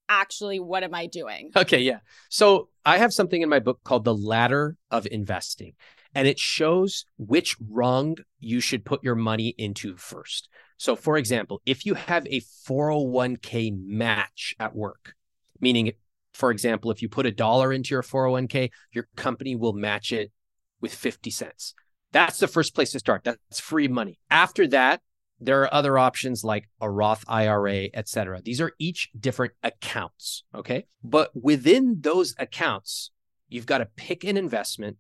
actually 0.10 0.60
what 0.60 0.84
am 0.84 0.94
I 0.94 1.08
doing? 1.08 1.52
Okay, 1.56 1.80
yeah. 1.80 2.00
So 2.30 2.70
I 2.86 2.98
have 2.98 3.14
something 3.14 3.42
in 3.42 3.50
my 3.50 3.60
book 3.60 3.80
called 3.84 4.04
The 4.04 4.14
Ladder 4.14 4.76
of 4.90 5.08
Investing, 5.10 5.74
and 6.14 6.28
it 6.28 6.38
shows 6.38 7.06
which 7.18 7.56
rung 7.70 8.18
you 8.40 8.60
should 8.60 8.84
put 8.84 9.04
your 9.04 9.16
money 9.16 9.56
into 9.58 9.96
first. 9.96 10.50
So, 10.78 10.96
for 10.96 11.18
example, 11.18 11.62
if 11.66 11.86
you 11.86 11.94
have 11.94 12.26
a 12.26 12.42
401k 12.42 13.72
match 13.86 14.56
at 14.60 14.76
work, 14.76 15.14
meaning 15.60 15.94
for 16.34 16.52
example, 16.52 16.92
if 16.92 17.02
you 17.02 17.10
put 17.10 17.26
a 17.26 17.32
dollar 17.32 17.74
into 17.74 17.94
your 17.94 18.04
401k, 18.04 18.72
your 18.92 19.08
company 19.16 19.56
will 19.56 19.74
match 19.74 20.12
it 20.12 20.32
with 20.80 20.94
50 20.94 21.30
cents. 21.30 21.74
That's 22.12 22.40
the 22.40 22.48
first 22.48 22.76
place 22.76 22.92
to 22.92 23.00
start. 23.00 23.24
That's 23.24 23.60
free 23.60 23.88
money. 23.88 24.20
After 24.30 24.68
that, 24.68 25.02
there 25.40 25.62
are 25.64 25.74
other 25.74 25.98
options 25.98 26.44
like 26.44 26.70
a 26.80 26.90
Roth 26.90 27.24
IRA, 27.28 27.88
etc. 27.94 28.42
These 28.42 28.62
are 28.62 28.74
each 28.78 29.10
different 29.18 29.54
accounts. 29.64 30.44
Okay. 30.54 30.86
But 31.04 31.32
within 31.34 31.98
those 32.02 32.36
accounts, 32.38 33.12
you've 33.50 33.66
got 33.66 33.80
to 33.80 33.86
pick 33.86 34.24
an 34.24 34.38
investment 34.38 34.98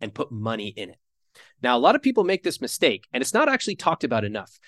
and 0.00 0.14
put 0.14 0.30
money 0.30 0.68
in 0.68 0.90
it. 0.90 0.98
Now, 1.62 1.76
a 1.76 1.80
lot 1.80 1.94
of 1.94 2.02
people 2.02 2.24
make 2.24 2.42
this 2.42 2.60
mistake, 2.60 3.06
and 3.12 3.22
it's 3.22 3.34
not 3.34 3.48
actually 3.48 3.76
talked 3.76 4.04
about 4.04 4.24
enough. 4.24 4.58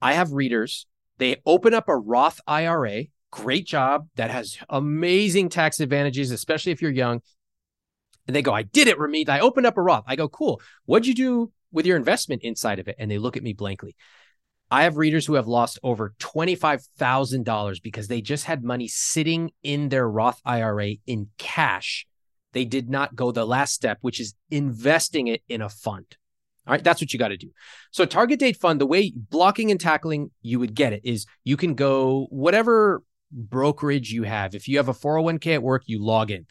I 0.00 0.14
have 0.14 0.32
readers, 0.32 0.86
they 1.18 1.42
open 1.46 1.74
up 1.74 1.88
a 1.88 1.96
Roth 1.96 2.40
IRA, 2.46 3.04
great 3.32 3.66
job, 3.66 4.06
that 4.14 4.30
has 4.30 4.56
amazing 4.68 5.48
tax 5.48 5.80
advantages, 5.80 6.30
especially 6.30 6.70
if 6.70 6.80
you're 6.80 6.92
young. 6.92 7.20
And 8.28 8.36
they 8.36 8.42
go, 8.42 8.52
I 8.52 8.62
did 8.62 8.86
it, 8.86 8.98
Ramit. 8.98 9.28
I 9.28 9.40
opened 9.40 9.66
up 9.66 9.76
a 9.76 9.82
Roth. 9.82 10.04
I 10.06 10.14
go, 10.14 10.28
cool. 10.28 10.60
What'd 10.84 11.08
you 11.08 11.14
do 11.14 11.50
with 11.72 11.86
your 11.86 11.96
investment 11.96 12.42
inside 12.42 12.78
of 12.78 12.86
it? 12.86 12.94
And 12.98 13.10
they 13.10 13.18
look 13.18 13.36
at 13.36 13.42
me 13.42 13.52
blankly. 13.52 13.96
I 14.70 14.84
have 14.84 14.96
readers 14.96 15.26
who 15.26 15.34
have 15.34 15.48
lost 15.48 15.78
over 15.82 16.14
$25,000 16.20 17.82
because 17.82 18.08
they 18.08 18.20
just 18.20 18.44
had 18.44 18.62
money 18.62 18.86
sitting 18.88 19.50
in 19.62 19.88
their 19.88 20.08
Roth 20.08 20.40
IRA 20.44 20.94
in 21.06 21.28
cash. 21.36 22.06
They 22.52 22.64
did 22.64 22.88
not 22.88 23.16
go 23.16 23.32
the 23.32 23.44
last 23.44 23.74
step, 23.74 23.98
which 24.02 24.20
is 24.20 24.34
investing 24.50 25.26
it 25.26 25.42
in 25.48 25.60
a 25.60 25.68
fund. 25.68 26.06
All 26.66 26.72
right, 26.72 26.84
that's 26.84 27.00
what 27.00 27.12
you 27.12 27.18
got 27.18 27.28
to 27.28 27.36
do. 27.36 27.50
So, 27.90 28.04
target 28.04 28.38
date 28.38 28.56
fund, 28.56 28.80
the 28.80 28.86
way 28.86 29.12
blocking 29.14 29.70
and 29.70 29.80
tackling 29.80 30.30
you 30.42 30.60
would 30.60 30.74
get 30.74 30.92
it 30.92 31.02
is 31.04 31.26
you 31.42 31.56
can 31.56 31.74
go 31.74 32.28
whatever 32.30 33.02
brokerage 33.32 34.12
you 34.12 34.22
have. 34.24 34.54
If 34.54 34.68
you 34.68 34.76
have 34.78 34.88
a 34.88 34.94
401k 34.94 35.54
at 35.54 35.62
work, 35.62 35.84
you 35.86 36.02
log 36.02 36.30
in. 36.30 36.46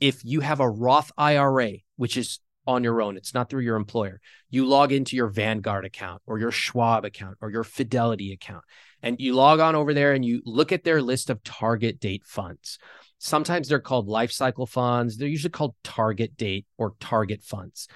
If 0.00 0.24
you 0.24 0.40
have 0.40 0.60
a 0.60 0.68
Roth 0.68 1.10
IRA, 1.16 1.72
which 1.96 2.16
is 2.16 2.40
on 2.66 2.82
your 2.82 3.00
own, 3.00 3.16
it's 3.16 3.34
not 3.34 3.48
through 3.48 3.62
your 3.62 3.76
employer, 3.76 4.20
you 4.50 4.66
log 4.66 4.92
into 4.92 5.16
your 5.16 5.28
Vanguard 5.28 5.84
account 5.84 6.22
or 6.26 6.38
your 6.38 6.50
Schwab 6.50 7.04
account 7.04 7.36
or 7.40 7.50
your 7.50 7.64
Fidelity 7.64 8.32
account. 8.32 8.64
And 9.02 9.20
you 9.20 9.34
log 9.34 9.60
on 9.60 9.74
over 9.74 9.94
there 9.94 10.12
and 10.12 10.24
you 10.24 10.42
look 10.44 10.72
at 10.72 10.84
their 10.84 11.02
list 11.02 11.30
of 11.30 11.42
target 11.42 12.00
date 12.00 12.24
funds. 12.24 12.78
Sometimes 13.18 13.68
they're 13.68 13.80
called 13.80 14.08
life 14.08 14.32
cycle 14.32 14.66
funds. 14.66 15.16
They're 15.16 15.28
usually 15.28 15.50
called 15.50 15.74
target 15.84 16.36
date 16.36 16.66
or 16.78 16.94
target 17.00 17.42
funds 17.42 17.88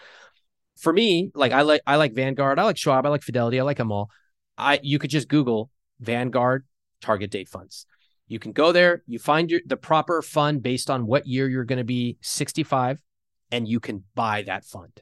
for 0.78 0.92
me, 0.92 1.30
like 1.34 1.52
I 1.52 1.62
like 1.62 1.82
I 1.86 1.96
like 1.96 2.14
Vanguard, 2.14 2.58
I 2.58 2.64
like 2.64 2.76
Schwab, 2.76 3.04
I 3.04 3.08
like 3.08 3.22
Fidelity, 3.22 3.60
I 3.60 3.64
like 3.64 3.76
them 3.76 3.92
all. 3.92 4.10
I 4.56 4.80
you 4.82 4.98
could 4.98 5.10
just 5.10 5.28
Google 5.28 5.70
Vanguard 6.00 6.66
target 7.00 7.30
date 7.30 7.48
funds. 7.48 7.84
You 8.28 8.38
can 8.38 8.52
go 8.52 8.72
there, 8.72 9.02
you 9.06 9.18
find 9.18 9.50
your 9.50 9.60
the 9.66 9.76
proper 9.76 10.22
fund 10.22 10.62
based 10.62 10.90
on 10.90 11.06
what 11.06 11.26
year 11.26 11.48
you're 11.48 11.64
going 11.64 11.78
to 11.78 11.84
be 11.84 12.18
65 12.20 13.02
and 13.50 13.66
you 13.66 13.80
can 13.80 14.04
buy 14.14 14.42
that 14.42 14.64
fund. 14.64 15.00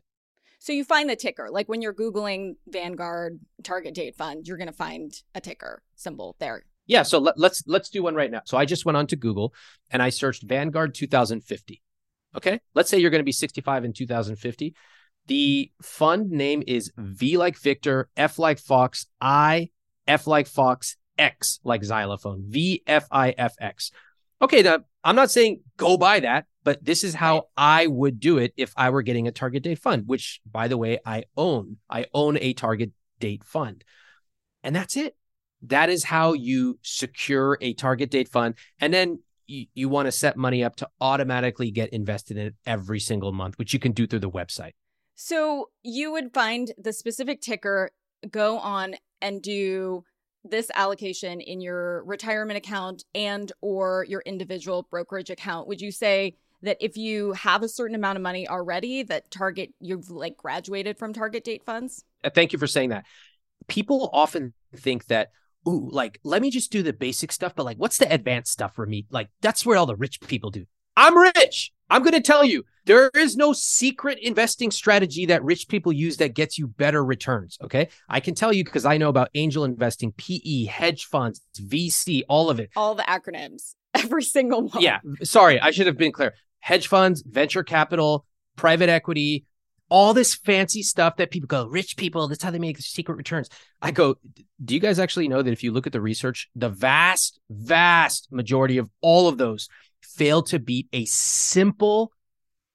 So 0.61 0.73
you 0.73 0.85
find 0.85 1.11
the 1.11 1.17
ticker. 1.17 1.49
Like 1.51 1.69
when 1.69 1.83
you're 1.83 1.95
googling 1.95 2.57
Vanguard 2.67 3.39
target 3.63 3.95
date 3.95 4.17
fund, 4.17 4.47
you're 4.47 4.57
going 4.57 4.67
to 4.69 4.73
find 4.73 5.13
a 5.35 5.41
ticker 5.41 5.83
symbol 5.97 6.37
there. 6.39 6.65
Yeah, 6.87 7.03
so 7.03 7.19
let, 7.19 7.39
let's 7.39 7.65
let's 7.67 7.89
do 7.89 8.03
one 8.03 8.15
right 8.15 8.31
now. 8.31 8.43
So 8.45 8.57
I 8.57 8.65
just 8.65 8.85
went 8.85 8.97
on 8.97 9.09
to 9.09 9.17
Google 9.17 9.53
and 9.91 10.03
I 10.03 10.11
searched 10.11 10.45
Vanguard 10.45 10.95
2050. 10.95 11.83
Okay? 12.37 12.61
Let's 12.75 12.91
say 12.91 12.99
you're 12.99 13.11
going 13.11 13.21
to 13.21 13.25
be 13.25 13.33
65 13.33 13.85
in 13.85 13.93
2050. 13.93 14.75
The 15.27 15.73
fund 15.83 16.31
name 16.31 16.63
is 16.67 16.93
V 16.97 17.37
like 17.37 17.59
Victor, 17.59 18.09
F 18.17 18.39
like 18.39 18.61
Fox, 18.61 19.07
I, 19.21 19.71
F 20.07 20.27
like 20.29 20.47
Fox, 20.47 20.97
X 21.19 21.61
like 21.65 21.85
xylophone, 21.85 22.45
V 22.47 22.83
F 22.87 23.07
I 23.11 23.35
F 23.37 23.55
X. 23.61 23.91
Okay, 24.41 24.63
now 24.63 24.81
I'm 25.03 25.17
not 25.17 25.31
saying 25.31 25.61
go 25.77 25.97
buy 25.97 26.21
that, 26.21 26.47
but 26.63 26.85
this 26.85 27.05
is 27.05 27.15
how 27.15 27.49
I 27.57 27.87
would 27.87 28.21
do 28.21 28.39
it 28.39 28.53
if 28.57 28.73
I 28.77 28.91
were 28.91 29.03
getting 29.03 29.29
a 29.29 29.33
target 29.33 29.63
date 29.63 29.79
fund, 29.79 30.05
which 30.07 30.41
by 30.51 30.69
the 30.69 30.77
way, 30.77 30.99
I 31.07 31.25
own. 31.37 31.79
I 31.89 32.07
own 32.13 32.37
a 32.41 32.53
target 32.53 32.91
date 33.19 33.45
fund. 33.45 33.85
And 34.63 34.75
that's 34.75 34.97
it. 34.97 35.17
That 35.63 35.89
is 35.89 36.05
how 36.05 36.35
you 36.35 36.79
secure 36.83 37.57
a 37.61 37.73
target 37.73 38.11
date 38.11 38.29
fund. 38.29 38.57
And 38.81 38.93
then 38.93 39.21
you, 39.47 39.67
you 39.75 39.89
want 39.89 40.07
to 40.07 40.13
set 40.13 40.37
money 40.37 40.63
up 40.65 40.77
to 40.77 40.89
automatically 41.01 41.71
get 41.71 41.91
invested 41.91 42.37
in 42.37 42.49
it 42.49 42.55
every 42.67 43.01
single 43.01 43.33
month, 43.33 43.59
which 43.59 43.73
you 43.73 43.79
can 43.79 43.93
do 43.93 44.07
through 44.07 44.19
the 44.19 44.31
website. 44.31 44.73
So 45.15 45.71
you 45.83 46.13
would 46.13 46.35
find 46.35 46.73
the 46.77 46.93
specific 46.93 47.41
ticker, 47.41 47.91
go 48.31 48.59
on 48.59 48.97
and 49.23 49.41
do 49.41 50.05
this 50.51 50.71
allocation 50.75 51.41
in 51.41 51.61
your 51.61 52.05
retirement 52.05 52.57
account 52.57 53.05
and 53.15 53.51
or 53.61 54.07
your 54.09 54.23
individual 54.27 54.87
brokerage 54.91 55.31
account. 55.31 55.69
Would 55.69 55.81
you 55.81 55.91
say 55.91 56.37
that 56.63 56.77
if 56.81 56.97
you 56.97 57.33
have 57.33 57.63
a 57.63 57.69
certain 57.69 57.95
amount 57.95 58.17
of 58.17 58.23
money 58.23 58.49
already 58.49 59.03
that 59.05 59.31
target 59.31 59.73
you've 59.81 60.11
like 60.11 60.37
graduated 60.37 60.99
from 60.99 61.13
target 61.13 61.45
date 61.45 61.65
funds? 61.65 62.05
Uh, 62.25 62.31
thank 62.31 62.53
you 62.53 62.59
for 62.59 62.67
saying 62.67 62.91
that. 62.91 63.05
People 63.69 64.11
often 64.13 64.55
think 64.75 65.07
that 65.07 65.31
ooh, 65.69 65.89
like 65.91 66.19
let 66.25 66.43
me 66.43 66.51
just 66.51 66.73
do 66.73 66.83
the 66.83 66.93
basic 66.93 67.33
stuff, 67.33 67.55
but 67.55 67.65
like 67.65 67.77
what's 67.77 67.99
the 67.99 68.13
advanced 68.13 68.53
stuff 68.53 68.75
for 68.75 68.87
me? 68.87 69.07
Like 69.11 69.29
that's 69.41 69.67
where 69.67 69.77
all 69.77 69.87
the 69.87 69.97
rich 69.97 70.21
people 70.21 70.51
do. 70.51 70.67
I'm 70.97 71.17
rich. 71.17 71.73
I'm 71.89 72.03
going 72.03 72.15
to 72.15 72.21
tell 72.21 72.45
you, 72.45 72.65
there 72.85 73.11
is 73.15 73.37
no 73.37 73.53
secret 73.53 74.19
investing 74.21 74.71
strategy 74.71 75.27
that 75.27 75.45
rich 75.45 75.69
people 75.69 75.93
use 75.93 76.17
that 76.19 76.35
gets 76.35 76.59
you 76.59 76.69
better 76.69 77.05
returns. 77.05 77.59
Okay. 77.63 77.89
I 78.09 78.21
can 78.21 78.35
tell 78.35 78.53
you 78.53 78.65
because 78.65 78.85
I 78.85 78.97
know 78.97 79.09
about 79.09 79.29
angel 79.35 79.65
investing, 79.65 80.13
PE, 80.13 80.65
hedge 80.65 81.05
funds, 81.05 81.41
VC, 81.61 82.23
all 82.29 82.49
of 82.49 82.61
it. 82.61 82.71
All 82.77 82.95
the 82.95 83.03
acronyms, 83.03 83.75
every 83.95 84.23
single 84.23 84.69
one. 84.69 84.83
Yeah. 84.83 85.01
Sorry. 85.23 85.61
I 85.61 85.71
should 85.71 85.87
have 85.87 85.99
been 85.99 86.13
clear. 86.13 86.35
Hedge 86.61 86.89
funds, 86.89 87.23
venture 87.23 87.63
capital, 87.63 88.25
private 88.57 88.89
equity, 88.89 89.45
all 89.89 90.15
this 90.15 90.35
fancy 90.35 90.83
stuff 90.83 91.17
that 91.17 91.31
people 91.31 91.47
go, 91.47 91.67
rich 91.67 91.97
people, 91.97 92.27
that's 92.27 92.43
how 92.43 92.51
they 92.51 92.59
make 92.59 92.79
secret 92.79 93.17
returns. 93.17 93.49
I 93.81 93.93
go, 93.93 94.17
do 94.65 94.75
you 94.75 94.81
guys 94.81 94.99
actually 94.99 95.29
know 95.29 95.43
that 95.43 95.53
if 95.53 95.63
you 95.63 95.73
look 95.73 95.87
at 95.87 95.93
the 95.93 96.01
research, 96.01 96.49
the 96.57 96.69
vast, 96.69 97.39
vast 97.49 98.33
majority 98.33 98.79
of 98.79 98.89
all 99.01 99.29
of 99.29 99.39
those 99.39 99.69
fail 100.03 100.43
to 100.45 100.59
beat 100.59 100.89
a 100.93 101.05
simple 101.07 102.13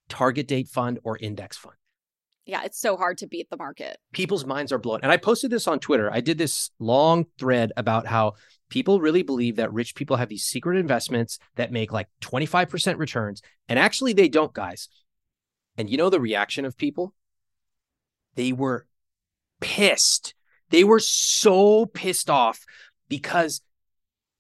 target 0.10 0.48
date 0.48 0.68
fund 0.68 1.00
or 1.04 1.18
index 1.18 1.58
fund. 1.58 1.76
Yeah, 2.46 2.64
it's 2.64 2.80
so 2.80 2.98
hard 2.98 3.20
to 3.20 3.28
beat 3.28 3.50
the 3.50 3.58
market. 3.58 3.98
People's 4.14 4.46
minds 4.46 4.72
are 4.72 4.80
blown. 4.80 5.00
And 5.04 5.12
I 5.12 5.18
posted 5.18 5.52
this 5.52 5.68
on 5.68 5.80
Twitter. 5.80 6.12
I 6.12 6.22
did 6.22 6.38
this 6.38 6.72
long 6.80 7.26
thread 7.38 7.72
about 7.78 8.08
how 8.08 8.34
people 8.70 9.00
really 9.00 9.22
believe 9.22 9.58
that 9.58 9.72
rich 9.72 9.96
people 9.96 10.18
have 10.18 10.30
these 10.30 10.44
secret 10.44 10.78
investments 10.78 11.38
that 11.56 11.72
make 11.72 11.94
like 11.94 12.08
25% 12.22 12.98
returns. 12.98 13.42
And 13.70 13.78
actually, 13.78 14.14
they 14.14 14.28
don't, 14.28 14.54
guys. 14.54 14.90
And 15.78 15.90
you 15.90 15.98
know 15.98 16.10
the 16.10 16.20
reaction 16.20 16.66
of 16.66 16.78
people? 16.78 17.14
They 18.36 18.52
were 18.52 18.88
pissed. 19.60 20.34
They 20.72 20.84
were 20.84 21.00
so 21.00 21.86
pissed 21.86 22.30
off 22.30 22.66
because 23.08 23.62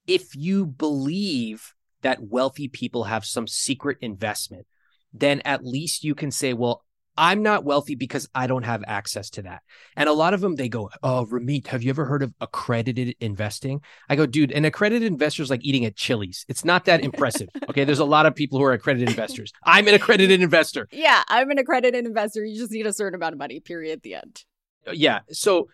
if 0.08 0.36
you 0.36 0.66
believe 0.66 1.74
that 2.02 2.22
wealthy 2.22 2.68
people 2.68 3.06
have 3.06 3.26
some 3.26 3.48
secret 3.48 3.98
investment, 4.02 4.68
then 5.14 5.42
at 5.42 5.66
least 5.66 6.04
you 6.04 6.16
can 6.16 6.32
say, 6.32 6.54
well, 6.54 6.84
I'm 7.18 7.44
not 7.44 7.66
wealthy 7.66 7.96
because 7.96 8.30
I 8.34 8.48
don't 8.48 8.64
have 8.64 8.84
access 8.88 9.30
to 9.32 9.42
that. 9.44 9.64
And 9.96 10.08
a 10.08 10.14
lot 10.14 10.34
of 10.34 10.42
them, 10.42 10.56
they 10.56 10.70
go, 10.70 10.90
Oh, 11.04 11.28
Ramit, 11.30 11.68
have 11.68 11.84
you 11.84 11.90
ever 11.90 12.06
heard 12.06 12.24
of 12.24 12.34
accredited 12.40 13.16
investing? 13.20 13.82
I 14.10 14.16
go, 14.16 14.26
dude, 14.26 14.52
an 14.52 14.66
accredited 14.66 15.12
investor 15.12 15.44
is 15.44 15.50
like 15.50 15.64
eating 15.64 15.86
at 15.86 15.96
Chili's. 15.96 16.46
It's 16.48 16.64
not 16.64 16.86
that 16.86 17.04
impressive. 17.04 17.50
okay. 17.70 17.84
There's 17.84 18.00
a 18.00 18.06
lot 18.06 18.26
of 18.26 18.36
people 18.36 18.60
who 18.60 18.66
are 18.66 18.74
accredited 18.74 19.10
investors. 19.10 19.52
I'm 19.66 19.88
an 19.88 19.94
accredited 19.94 20.42
investor. 20.42 20.88
Yeah. 20.92 21.22
I'm 21.28 21.52
an 21.52 21.58
accredited 21.58 22.06
investor. 22.06 22.46
You 22.46 22.58
just 22.58 22.72
need 22.72 22.88
a 22.88 22.94
certain 22.94 23.16
amount 23.16 23.34
of 23.34 23.40
money, 23.40 23.60
period, 23.60 23.92
at 23.92 24.04
the 24.04 24.16
end. 24.16 24.44
Uh, 24.88 24.92
yeah. 24.92 25.20
So 25.32 25.68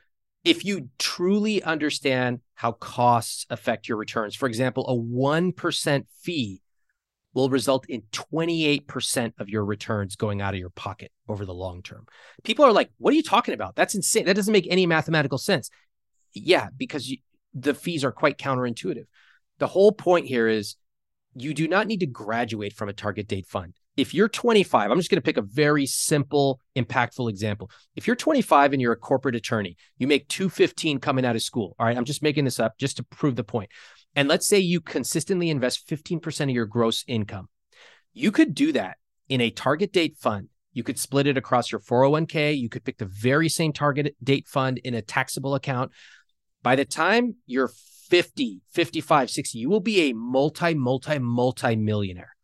if 0.47 0.63
you 0.63 0.89
truly 0.97 1.61
understand 1.61 2.39
how 2.55 2.71
costs 2.71 3.45
affect 3.49 3.89
your 3.89 3.97
returns, 3.97 4.33
for 4.33 4.47
example, 4.47 4.87
a 4.87 4.95
1% 4.95 6.05
fee 6.21 6.61
will 7.33 7.49
result 7.49 7.85
in 7.89 8.01
28% 8.13 9.33
of 9.39 9.49
your 9.49 9.65
returns 9.65 10.15
going 10.15 10.41
out 10.41 10.53
of 10.53 10.59
your 10.59 10.69
pocket 10.69 11.11
over 11.27 11.45
the 11.45 11.53
long 11.53 11.83
term. 11.83 12.05
People 12.43 12.63
are 12.63 12.71
like, 12.71 12.89
what 12.97 13.11
are 13.11 13.17
you 13.17 13.23
talking 13.23 13.53
about? 13.53 13.75
That's 13.75 13.93
insane. 13.93 14.25
That 14.25 14.37
doesn't 14.37 14.51
make 14.51 14.67
any 14.69 14.85
mathematical 14.85 15.37
sense. 15.37 15.69
Yeah, 16.33 16.69
because 16.75 17.09
you, 17.09 17.17
the 17.53 17.73
fees 17.73 18.05
are 18.05 18.13
quite 18.13 18.37
counterintuitive. 18.37 19.05
The 19.59 19.67
whole 19.67 19.91
point 19.91 20.27
here 20.27 20.47
is 20.47 20.77
you 21.35 21.53
do 21.53 21.67
not 21.67 21.87
need 21.87 21.99
to 21.99 22.07
graduate 22.07 22.73
from 22.73 22.87
a 22.87 22.93
target 22.93 23.27
date 23.27 23.47
fund 23.47 23.73
if 23.97 24.13
you're 24.13 24.29
25, 24.29 24.91
I'm 24.91 24.97
just 24.97 25.09
going 25.09 25.17
to 25.17 25.25
pick 25.25 25.37
a 25.37 25.41
very 25.41 25.87
simple, 25.87 26.61
impactful 26.75 27.29
example. 27.29 27.71
If 27.95 28.05
you're 28.05 28.15
25 28.15 28.73
and 28.73 28.81
you're 28.81 28.93
a 28.93 28.97
corporate 28.97 29.35
attorney, 29.35 29.75
you 29.97 30.05
make 30.07 30.27
215 30.27 30.99
coming 30.99 31.25
out 31.25 31.35
of 31.35 31.41
school. 31.41 31.75
All 31.79 31.87
right, 31.87 31.97
I'm 31.97 32.05
just 32.05 32.21
making 32.21 32.45
this 32.45 32.59
up 32.59 32.77
just 32.77 32.97
to 32.97 33.03
prove 33.03 33.35
the 33.35 33.43
point. 33.43 33.71
And 34.15 34.29
let's 34.29 34.47
say 34.47 34.59
you 34.59 34.81
consistently 34.81 35.49
invest 35.49 35.89
15% 35.89 36.41
of 36.43 36.49
your 36.51 36.67
gross 36.67 37.03
income. 37.07 37.49
You 38.13 38.31
could 38.31 38.53
do 38.53 38.71
that 38.73 38.97
in 39.27 39.41
a 39.41 39.49
target 39.49 39.91
date 39.91 40.15
fund. 40.17 40.49
You 40.73 40.83
could 40.83 40.99
split 40.99 41.25
it 41.25 41.37
across 41.37 41.71
your 41.71 41.81
401k. 41.81 42.57
You 42.57 42.69
could 42.69 42.83
pick 42.83 42.99
the 42.99 43.05
very 43.05 43.49
same 43.49 43.73
target 43.73 44.15
date 44.23 44.47
fund 44.47 44.77
in 44.83 44.93
a 44.93 45.01
taxable 45.01 45.55
account. 45.55 45.91
By 46.61 46.75
the 46.75 46.85
time 46.85 47.35
you're 47.47 47.71
50, 48.09 48.61
55, 48.69 49.31
60, 49.31 49.57
you 49.57 49.69
will 49.69 49.79
be 49.79 50.09
a 50.09 50.13
multi, 50.13 50.75
multi, 50.75 51.17
multi 51.17 51.75
millionaire 51.75 52.36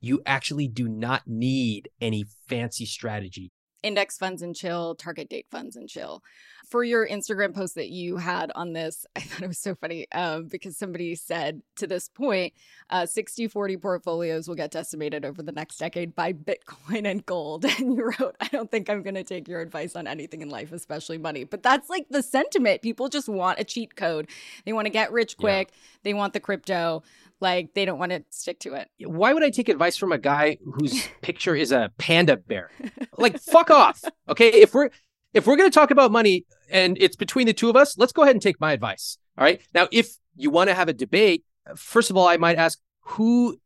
you 0.00 0.22
actually 0.24 0.68
do 0.68 0.88
not 0.88 1.22
need 1.26 1.90
any 2.00 2.24
fancy 2.48 2.86
strategy. 2.86 3.50
Index 3.82 4.18
funds 4.18 4.42
and 4.42 4.56
chill, 4.56 4.94
target 4.94 5.28
date 5.28 5.46
funds 5.50 5.76
and 5.76 5.88
chill. 5.88 6.22
for 6.68 6.84
your 6.84 7.08
Instagram 7.08 7.54
post 7.54 7.76
that 7.76 7.88
you 7.88 8.16
had 8.16 8.50
on 8.54 8.72
this, 8.72 9.06
I 9.16 9.20
thought 9.20 9.42
it 9.42 9.48
was 9.48 9.58
so 9.58 9.74
funny 9.74 10.06
um, 10.12 10.48
because 10.48 10.76
somebody 10.76 11.14
said 11.14 11.62
to 11.76 11.86
this 11.86 12.08
point, 12.08 12.52
uh, 12.90 13.06
60 13.06 13.48
40 13.48 13.76
portfolios 13.76 14.48
will 14.48 14.54
get 14.54 14.70
decimated 14.70 15.24
over 15.24 15.42
the 15.42 15.52
next 15.52 15.78
decade 15.78 16.14
by 16.14 16.32
Bitcoin 16.32 17.10
and 17.10 17.24
gold. 17.24 17.64
And 17.78 17.94
you 17.94 18.12
wrote, 18.18 18.34
I 18.40 18.48
don't 18.48 18.70
think 18.70 18.90
I'm 18.90 19.02
going 19.02 19.14
to 19.14 19.22
take 19.22 19.46
your 19.46 19.60
advice 19.60 19.94
on 19.94 20.08
anything 20.08 20.42
in 20.42 20.48
life, 20.48 20.72
especially 20.72 21.16
money. 21.16 21.44
But 21.44 21.62
that's 21.62 21.88
like 21.88 22.06
the 22.10 22.22
sentiment. 22.22 22.82
People 22.82 23.08
just 23.08 23.28
want 23.28 23.60
a 23.60 23.64
cheat 23.64 23.94
code. 23.94 24.28
They 24.64 24.72
want 24.72 24.86
to 24.86 24.90
get 24.90 25.12
rich 25.12 25.36
quick, 25.36 25.68
yeah. 25.70 25.76
they 26.02 26.14
want 26.14 26.32
the 26.32 26.40
crypto. 26.40 27.04
Like 27.40 27.74
they 27.74 27.84
don't 27.84 27.98
want 27.98 28.12
to 28.12 28.24
stick 28.30 28.58
to 28.60 28.74
it. 28.74 28.90
Why 29.00 29.32
would 29.32 29.44
I 29.44 29.50
take 29.50 29.68
advice 29.68 29.96
from 29.96 30.12
a 30.12 30.18
guy 30.18 30.58
whose 30.64 31.08
picture 31.22 31.54
is 31.54 31.70
a 31.70 31.92
panda 31.98 32.36
bear? 32.36 32.70
Like 33.16 33.38
fuck 33.38 33.67
off. 33.70 34.02
Okay, 34.28 34.48
if 34.48 34.74
we're 34.74 34.90
if 35.34 35.46
we're 35.46 35.56
to 35.56 35.70
talk 35.70 35.90
about 35.90 36.10
money 36.10 36.46
and 36.70 36.96
it's 37.00 37.16
between 37.16 37.46
the 37.46 37.52
two 37.52 37.70
of 37.70 37.76
us, 37.76 37.96
let's 37.98 38.12
go 38.12 38.22
ahead 38.22 38.34
and 38.34 38.42
take 38.42 38.60
my 38.60 38.72
advice. 38.72 39.18
All 39.36 39.44
right. 39.44 39.60
Now, 39.74 39.88
if 39.92 40.16
you 40.36 40.50
want 40.50 40.68
to 40.68 40.74
have 40.74 40.88
a 40.88 40.92
debate, 40.92 41.44
first 41.76 42.10
of 42.10 42.16
all, 42.16 42.26
I 42.26 42.36
might 42.36 42.56
ask 42.56 42.78
who 43.00 43.58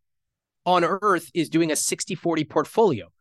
on 0.65 0.85
earth 0.85 1.31
is 1.35 1.49
doing 1.49 1.71
a 1.71 1.77
60 1.77 2.15
40 2.15 2.45
portfolio? 2.45 3.13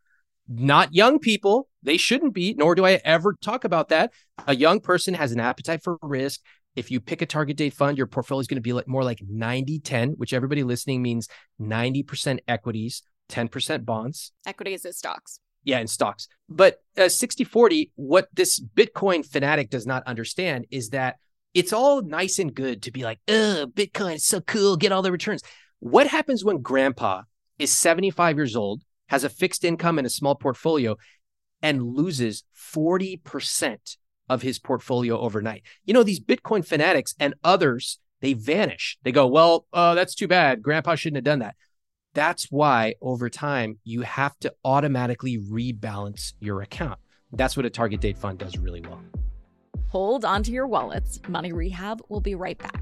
Not 0.48 0.94
young 0.94 1.18
people. 1.18 1.68
They 1.82 1.96
shouldn't 1.96 2.34
be, 2.34 2.54
nor 2.54 2.74
do 2.74 2.84
I 2.84 3.00
ever 3.04 3.36
talk 3.40 3.64
about 3.64 3.88
that. 3.88 4.12
A 4.46 4.54
young 4.54 4.80
person 4.80 5.14
has 5.14 5.32
an 5.32 5.40
appetite 5.40 5.82
for 5.82 5.98
risk. 6.02 6.40
If 6.74 6.90
you 6.90 7.00
pick 7.00 7.22
a 7.22 7.26
target 7.26 7.56
date 7.56 7.74
fund, 7.74 7.98
your 7.98 8.06
portfolio 8.06 8.40
is 8.40 8.46
going 8.46 8.62
to 8.62 8.62
be 8.62 8.80
more 8.86 9.04
like 9.04 9.20
90 9.26 9.80
10, 9.80 10.10
which 10.12 10.32
everybody 10.32 10.62
listening 10.62 11.02
means 11.02 11.28
90% 11.60 12.40
equities, 12.48 13.02
10% 13.28 13.84
bonds. 13.84 14.32
Equities 14.46 14.84
is 14.84 14.96
stocks. 14.96 15.38
Yeah, 15.64 15.78
in 15.78 15.86
stocks. 15.86 16.28
But 16.48 16.82
uh, 16.96 17.08
60 17.08 17.44
40, 17.44 17.92
what 17.94 18.28
this 18.32 18.60
Bitcoin 18.60 19.24
fanatic 19.24 19.70
does 19.70 19.86
not 19.86 20.06
understand 20.06 20.66
is 20.70 20.90
that 20.90 21.16
it's 21.54 21.72
all 21.72 22.02
nice 22.02 22.38
and 22.38 22.54
good 22.54 22.82
to 22.82 22.90
be 22.90 23.02
like, 23.02 23.18
oh, 23.28 23.66
Bitcoin 23.72 24.16
is 24.16 24.24
so 24.24 24.40
cool, 24.40 24.76
get 24.76 24.92
all 24.92 25.02
the 25.02 25.12
returns. 25.12 25.42
What 25.80 26.06
happens 26.06 26.44
when 26.44 26.62
grandpa 26.62 27.22
is 27.58 27.72
75 27.72 28.36
years 28.36 28.56
old, 28.56 28.82
has 29.08 29.24
a 29.24 29.28
fixed 29.28 29.64
income 29.64 29.98
and 29.98 30.06
a 30.06 30.10
small 30.10 30.34
portfolio, 30.34 30.96
and 31.60 31.82
loses 31.82 32.44
40% 32.56 33.96
of 34.28 34.42
his 34.42 34.58
portfolio 34.58 35.18
overnight? 35.18 35.62
You 35.84 35.94
know, 35.94 36.02
these 36.02 36.20
Bitcoin 36.20 36.66
fanatics 36.66 37.14
and 37.20 37.34
others, 37.44 37.98
they 38.20 38.32
vanish. 38.32 38.96
They 39.02 39.12
go, 39.12 39.26
well, 39.26 39.66
uh, 39.72 39.94
that's 39.94 40.14
too 40.14 40.28
bad. 40.28 40.62
Grandpa 40.62 40.94
shouldn't 40.94 41.18
have 41.18 41.24
done 41.24 41.40
that. 41.40 41.56
That's 42.14 42.50
why 42.50 42.94
over 43.00 43.30
time 43.30 43.78
you 43.84 44.02
have 44.02 44.38
to 44.40 44.52
automatically 44.64 45.38
rebalance 45.38 46.34
your 46.40 46.62
account. 46.62 46.98
That's 47.32 47.56
what 47.56 47.64
a 47.64 47.70
target 47.70 48.00
date 48.00 48.18
fund 48.18 48.38
does 48.38 48.58
really 48.58 48.82
well. 48.82 49.00
Hold 49.88 50.24
onto 50.24 50.52
your 50.52 50.66
wallets. 50.66 51.20
Money 51.28 51.52
Rehab 51.52 52.02
will 52.08 52.20
be 52.20 52.34
right 52.34 52.58
back. 52.58 52.81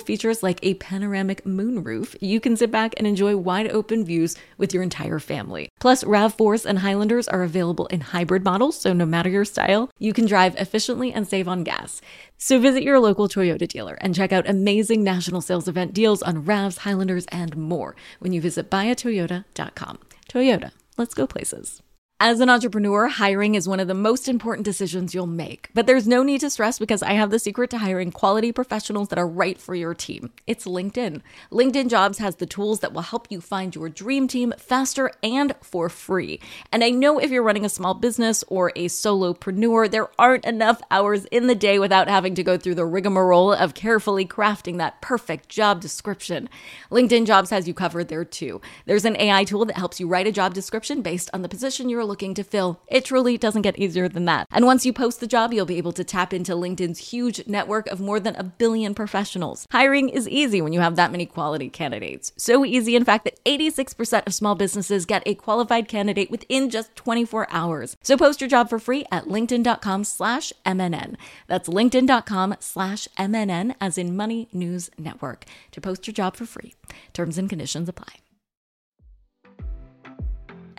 features 0.00 0.42
like 0.42 0.58
a 0.62 0.74
panoramic 0.74 1.44
moonroof, 1.44 2.16
you 2.20 2.40
can 2.40 2.56
sit 2.56 2.70
back 2.70 2.94
and 2.96 3.06
enjoy 3.06 3.36
wide 3.36 3.70
open 3.70 4.04
views 4.04 4.36
with 4.58 4.74
your 4.74 4.82
entire 4.82 5.18
family. 5.18 5.68
Plus, 5.78 6.02
RAV4s 6.02 6.64
and 6.66 6.80
Highlanders 6.80 7.28
are 7.28 7.42
available 7.42 7.86
in 7.86 8.00
hybrid 8.00 8.42
models, 8.42 8.80
so 8.80 8.92
no 8.92 9.06
matter 9.06 9.28
your 9.28 9.44
style, 9.44 9.90
you 9.98 10.12
can 10.12 10.26
drive 10.26 10.56
efficiently 10.56 11.12
and 11.12 11.28
save 11.28 11.46
on 11.46 11.62
gas. 11.62 12.00
So 12.38 12.58
visit 12.58 12.82
your 12.82 12.98
local 12.98 13.28
Toyota 13.28 13.68
dealer 13.68 13.98
and 14.00 14.14
check 14.14 14.32
out 14.32 14.48
amazing 14.48 15.04
national 15.04 15.42
sales 15.42 15.68
event 15.68 15.92
deals 15.92 16.22
on 16.22 16.44
RAVs, 16.44 16.78
Highlanders, 16.78 17.26
and 17.26 17.56
more 17.56 17.94
when 18.18 18.32
you 18.32 18.40
visit 18.40 18.70
buyatoyota.com. 18.70 19.98
Toyota, 20.28 20.72
let's 20.96 21.14
go 21.14 21.26
places. 21.26 21.82
As 22.22 22.40
an 22.40 22.50
entrepreneur, 22.50 23.08
hiring 23.08 23.54
is 23.54 23.66
one 23.66 23.80
of 23.80 23.88
the 23.88 23.94
most 23.94 24.28
important 24.28 24.66
decisions 24.66 25.14
you'll 25.14 25.26
make. 25.26 25.70
But 25.72 25.86
there's 25.86 26.06
no 26.06 26.22
need 26.22 26.42
to 26.42 26.50
stress 26.50 26.78
because 26.78 27.02
I 27.02 27.14
have 27.14 27.30
the 27.30 27.38
secret 27.38 27.70
to 27.70 27.78
hiring 27.78 28.12
quality 28.12 28.52
professionals 28.52 29.08
that 29.08 29.18
are 29.18 29.26
right 29.26 29.58
for 29.58 29.74
your 29.74 29.94
team. 29.94 30.30
It's 30.46 30.66
LinkedIn. 30.66 31.22
LinkedIn 31.50 31.88
Jobs 31.88 32.18
has 32.18 32.36
the 32.36 32.44
tools 32.44 32.80
that 32.80 32.92
will 32.92 33.00
help 33.00 33.28
you 33.30 33.40
find 33.40 33.74
your 33.74 33.88
dream 33.88 34.28
team 34.28 34.52
faster 34.58 35.10
and 35.22 35.54
for 35.62 35.88
free. 35.88 36.40
And 36.70 36.84
I 36.84 36.90
know 36.90 37.18
if 37.18 37.30
you're 37.30 37.42
running 37.42 37.64
a 37.64 37.70
small 37.70 37.94
business 37.94 38.44
or 38.48 38.70
a 38.76 38.88
solopreneur, 38.88 39.90
there 39.90 40.10
aren't 40.18 40.44
enough 40.44 40.82
hours 40.90 41.24
in 41.30 41.46
the 41.46 41.54
day 41.54 41.78
without 41.78 42.08
having 42.08 42.34
to 42.34 42.42
go 42.42 42.58
through 42.58 42.74
the 42.74 42.84
rigmarole 42.84 43.54
of 43.54 43.72
carefully 43.72 44.26
crafting 44.26 44.76
that 44.76 45.00
perfect 45.00 45.48
job 45.48 45.80
description. 45.80 46.50
LinkedIn 46.90 47.24
Jobs 47.24 47.48
has 47.48 47.66
you 47.66 47.72
covered 47.72 48.08
there 48.08 48.26
too. 48.26 48.60
There's 48.84 49.06
an 49.06 49.16
AI 49.16 49.44
tool 49.44 49.64
that 49.64 49.78
helps 49.78 49.98
you 49.98 50.06
write 50.06 50.26
a 50.26 50.32
job 50.32 50.52
description 50.52 51.00
based 51.00 51.30
on 51.32 51.40
the 51.40 51.48
position 51.48 51.88
you're 51.88 52.09
looking 52.10 52.34
to 52.34 52.42
fill. 52.42 52.80
It 52.88 53.04
truly 53.04 53.38
doesn't 53.38 53.62
get 53.62 53.78
easier 53.78 54.08
than 54.08 54.24
that. 54.24 54.48
And 54.50 54.66
once 54.66 54.84
you 54.84 54.92
post 54.92 55.20
the 55.20 55.26
job, 55.26 55.52
you'll 55.52 55.64
be 55.64 55.78
able 55.78 55.92
to 55.92 56.02
tap 56.02 56.34
into 56.34 56.52
LinkedIn's 56.52 57.10
huge 57.10 57.46
network 57.46 57.86
of 57.86 58.00
more 58.00 58.18
than 58.18 58.34
a 58.34 58.42
billion 58.42 58.94
professionals. 58.94 59.66
Hiring 59.70 60.08
is 60.08 60.28
easy 60.28 60.60
when 60.60 60.72
you 60.72 60.80
have 60.80 60.96
that 60.96 61.12
many 61.12 61.24
quality 61.24 61.68
candidates. 61.68 62.32
So 62.36 62.64
easy, 62.64 62.96
in 62.96 63.04
fact, 63.04 63.24
that 63.24 63.42
86% 63.44 64.26
of 64.26 64.34
small 64.34 64.56
businesses 64.56 65.06
get 65.06 65.22
a 65.24 65.36
qualified 65.36 65.86
candidate 65.86 66.30
within 66.30 66.68
just 66.68 66.96
24 66.96 67.46
hours. 67.50 67.96
So 68.02 68.16
post 68.16 68.40
your 68.40 68.50
job 68.50 68.68
for 68.68 68.80
free 68.80 69.04
at 69.12 69.26
linkedin.com 69.26 70.02
slash 70.04 70.52
MNN. 70.66 71.14
That's 71.46 71.68
linkedin.com 71.68 72.56
slash 72.58 73.06
MNN 73.18 73.76
as 73.80 73.96
in 73.96 74.16
Money 74.16 74.48
News 74.52 74.90
Network 74.98 75.44
to 75.70 75.80
post 75.80 76.08
your 76.08 76.14
job 76.14 76.34
for 76.34 76.44
free. 76.44 76.74
Terms 77.12 77.38
and 77.38 77.48
conditions 77.48 77.88
apply. 77.88 78.29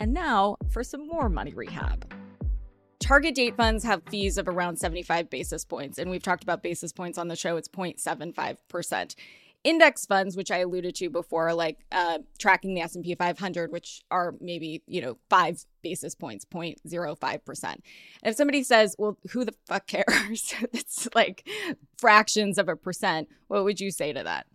And 0.02 0.12
now 0.12 0.56
for 0.68 0.82
some 0.82 1.06
more 1.06 1.28
money 1.28 1.54
rehab. 1.54 2.12
Target 2.98 3.36
date 3.36 3.56
funds 3.56 3.84
have 3.84 4.02
fees 4.08 4.36
of 4.36 4.48
around 4.48 4.76
75 4.76 5.30
basis 5.30 5.64
points, 5.64 5.96
and 5.96 6.10
we've 6.10 6.24
talked 6.24 6.42
about 6.42 6.60
basis 6.60 6.92
points 6.92 7.18
on 7.18 7.28
the 7.28 7.36
show. 7.36 7.56
It's 7.56 7.68
0.75%. 7.68 9.14
Index 9.62 10.04
funds, 10.04 10.36
which 10.36 10.50
I 10.50 10.58
alluded 10.58 10.96
to 10.96 11.08
before, 11.08 11.54
like 11.54 11.86
uh, 11.92 12.18
tracking 12.36 12.74
the 12.74 12.80
S&P 12.80 13.14
500, 13.14 13.70
which 13.70 14.02
are 14.10 14.34
maybe, 14.40 14.82
you 14.88 15.00
know, 15.00 15.18
five 15.30 15.64
basis 15.84 16.16
points, 16.16 16.44
0.05%. 16.44 17.64
And 17.64 17.80
if 18.24 18.34
somebody 18.34 18.64
says, 18.64 18.96
well, 18.98 19.16
who 19.30 19.44
the 19.44 19.54
fuck 19.68 19.86
cares? 19.86 20.52
it's 20.72 21.08
like 21.14 21.48
fractions 21.96 22.58
of 22.58 22.68
a 22.68 22.74
percent. 22.74 23.28
What 23.46 23.62
would 23.62 23.80
you 23.80 23.92
say 23.92 24.12
to 24.12 24.24
that? 24.24 24.46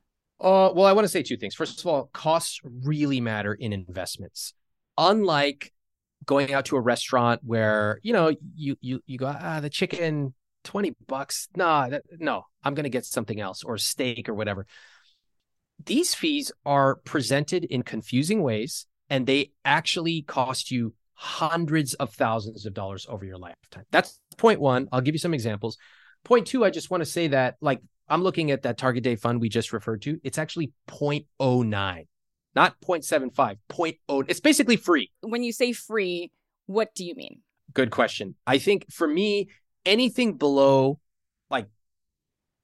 Uh, 0.41 0.71
well, 0.75 0.87
I 0.87 0.91
want 0.91 1.05
to 1.05 1.09
say 1.09 1.23
two 1.23 1.37
things. 1.37 1.55
First 1.55 1.79
of 1.79 1.87
all, 1.87 2.09
costs 2.11 2.59
really 2.65 3.21
matter 3.21 3.53
in 3.53 3.71
investments 3.71 4.53
unlike 4.97 5.71
going 6.25 6.53
out 6.53 6.65
to 6.65 6.75
a 6.75 6.81
restaurant 6.81 7.41
where 7.43 7.99
you 8.03 8.13
know 8.13 8.35
you 8.55 8.75
you 8.81 9.01
you 9.07 9.17
go 9.17 9.27
ah 9.27 9.59
the 9.59 9.69
chicken 9.69 10.33
20 10.65 10.95
bucks. 11.07 11.47
Nah 11.55 11.89
that, 11.89 12.03
no 12.19 12.43
i'm 12.63 12.73
going 12.73 12.83
to 12.83 12.89
get 12.89 13.05
something 13.05 13.39
else 13.39 13.63
or 13.63 13.77
steak 13.77 14.29
or 14.29 14.35
whatever. 14.35 14.67
These 15.85 16.13
fees 16.13 16.51
are 16.65 16.95
presented 16.97 17.63
in 17.63 17.83
confusing 17.83 18.43
ways 18.43 18.85
and 19.09 19.25
they 19.25 19.51
actually 19.63 20.23
cost 20.23 20.69
you 20.69 20.93
hundreds 21.13 21.93
of 21.95 22.13
thousands 22.13 22.65
of 22.65 22.73
dollars 22.73 23.07
over 23.09 23.25
your 23.25 23.37
lifetime. 23.37 23.85
That's 23.91 24.19
point 24.37 24.59
one. 24.59 24.87
I'll 24.91 25.01
give 25.01 25.15
you 25.15 25.19
some 25.19 25.33
examples. 25.33 25.77
Point 26.23 26.47
two 26.47 26.65
i 26.65 26.69
just 26.69 26.91
want 26.91 27.01
to 27.01 27.09
say 27.09 27.29
that 27.29 27.55
like 27.61 27.79
i'm 28.09 28.21
looking 28.21 28.51
at 28.51 28.63
that 28.63 28.77
target 28.77 29.03
date 29.03 29.21
fund 29.21 29.39
we 29.39 29.49
just 29.49 29.71
referred 29.71 30.01
to. 30.01 30.19
It's 30.23 30.37
actually 30.37 30.73
0.09 30.89 32.07
not 32.57 32.81
0.75, 32.81 33.57
0.0. 33.69 34.25
It's 34.27 34.39
basically 34.39 34.77
free. 34.77 35.11
When 35.21 35.43
you 35.43 35.51
say 35.51 35.73
free, 35.73 36.31
what 36.65 36.95
do 36.95 37.05
you 37.05 37.13
mean? 37.13 37.41
Good 37.75 37.91
question. 37.91 38.33
I 38.47 38.57
think 38.57 38.91
for 38.91 39.07
me, 39.07 39.49
anything 39.85 40.37
below 40.37 40.99
like 41.51 41.67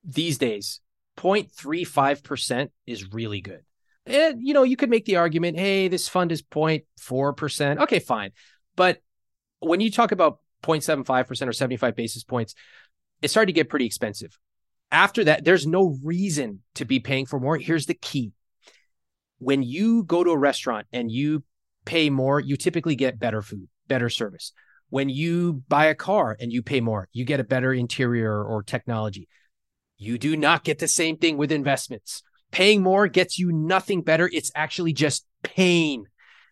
these 0.03 0.39
days, 0.39 0.81
0.35% 1.17 2.71
is 2.87 3.13
really 3.13 3.39
good. 3.39 3.61
And, 4.07 4.41
you 4.41 4.55
know, 4.55 4.63
you 4.63 4.75
could 4.75 4.89
make 4.89 5.05
the 5.05 5.17
argument, 5.17 5.59
hey, 5.59 5.89
this 5.89 6.09
fund 6.09 6.31
is 6.31 6.41
0.4%. 6.41 7.81
Okay, 7.83 7.99
fine. 7.99 8.31
But 8.75 8.97
when 9.59 9.79
you 9.79 9.91
talk 9.91 10.11
about 10.11 10.39
0.75% 10.63 11.47
or 11.47 11.53
75 11.53 11.95
basis 11.95 12.23
points, 12.23 12.55
it 13.21 13.27
started 13.27 13.45
to 13.45 13.53
get 13.53 13.69
pretty 13.69 13.85
expensive. 13.85 14.39
After 14.89 15.23
that, 15.25 15.45
there's 15.45 15.67
no 15.67 15.99
reason 16.03 16.63
to 16.75 16.83
be 16.83 16.99
paying 16.99 17.27
for 17.27 17.39
more. 17.39 17.57
Here's 17.57 17.85
the 17.85 17.93
key 17.93 18.33
when 19.43 19.63
you 19.63 20.03
go 20.03 20.23
to 20.23 20.31
a 20.31 20.37
restaurant 20.37 20.87
and 20.91 21.11
you 21.11 21.43
pay 21.85 22.09
more, 22.09 22.39
you 22.39 22.55
typically 22.55 22.95
get 22.95 23.19
better 23.19 23.41
food, 23.41 23.67
better 23.87 24.09
service. 24.09 24.53
When 24.89 25.09
you 25.09 25.63
buy 25.67 25.85
a 25.85 25.95
car 25.95 26.37
and 26.39 26.51
you 26.51 26.61
pay 26.61 26.79
more, 26.79 27.09
you 27.11 27.25
get 27.25 27.39
a 27.39 27.43
better 27.43 27.73
interior 27.73 28.43
or 28.43 28.63
technology. 28.63 29.27
You 29.97 30.17
do 30.17 30.37
not 30.37 30.63
get 30.63 30.79
the 30.79 30.87
same 30.87 31.17
thing 31.17 31.37
with 31.37 31.51
investments. 31.51 32.23
Paying 32.51 32.83
more 32.83 33.07
gets 33.07 33.39
you 33.39 33.51
nothing 33.51 34.01
better. 34.01 34.29
It's 34.31 34.51
actually 34.55 34.93
just 34.93 35.25
pain. 35.41 36.05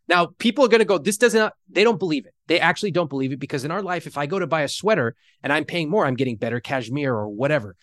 Now, 0.08 0.28
people 0.40 0.66
are 0.66 0.70
going 0.70 0.80
to 0.80 0.86
go, 0.86 0.98
this 0.98 1.18
doesn't, 1.18 1.54
they 1.70 1.84
don't 1.84 2.00
believe 2.00 2.26
it. 2.26 2.34
They 2.48 2.60
actually 2.60 2.92
don't 2.92 3.10
believe 3.10 3.32
it 3.32 3.40
because 3.40 3.64
in 3.64 3.72
our 3.72 3.84
life, 3.84 4.08
if 4.08 4.18
I 4.18 4.26
go 4.26 4.40
to 4.40 4.48
buy 4.48 4.64
a 4.64 4.68
sweater 4.68 5.16
and 5.44 5.54
I'm 5.54 5.64
paying 5.64 5.90
more, 5.90 6.06
I'm 6.06 6.16
getting 6.16 6.38
better 6.38 6.60
cashmere 6.60 7.14
or 7.14 7.30
whatever. 7.30 7.76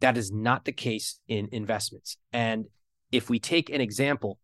That 0.00 0.16
is 0.16 0.30
not 0.30 0.64
the 0.64 0.72
case 0.72 1.18
in 1.26 1.48
investments. 1.52 2.16
And 2.32 2.66
if 3.12 3.28
we 3.28 3.38
take 3.38 3.70
an 3.70 3.80
example, 3.80 4.38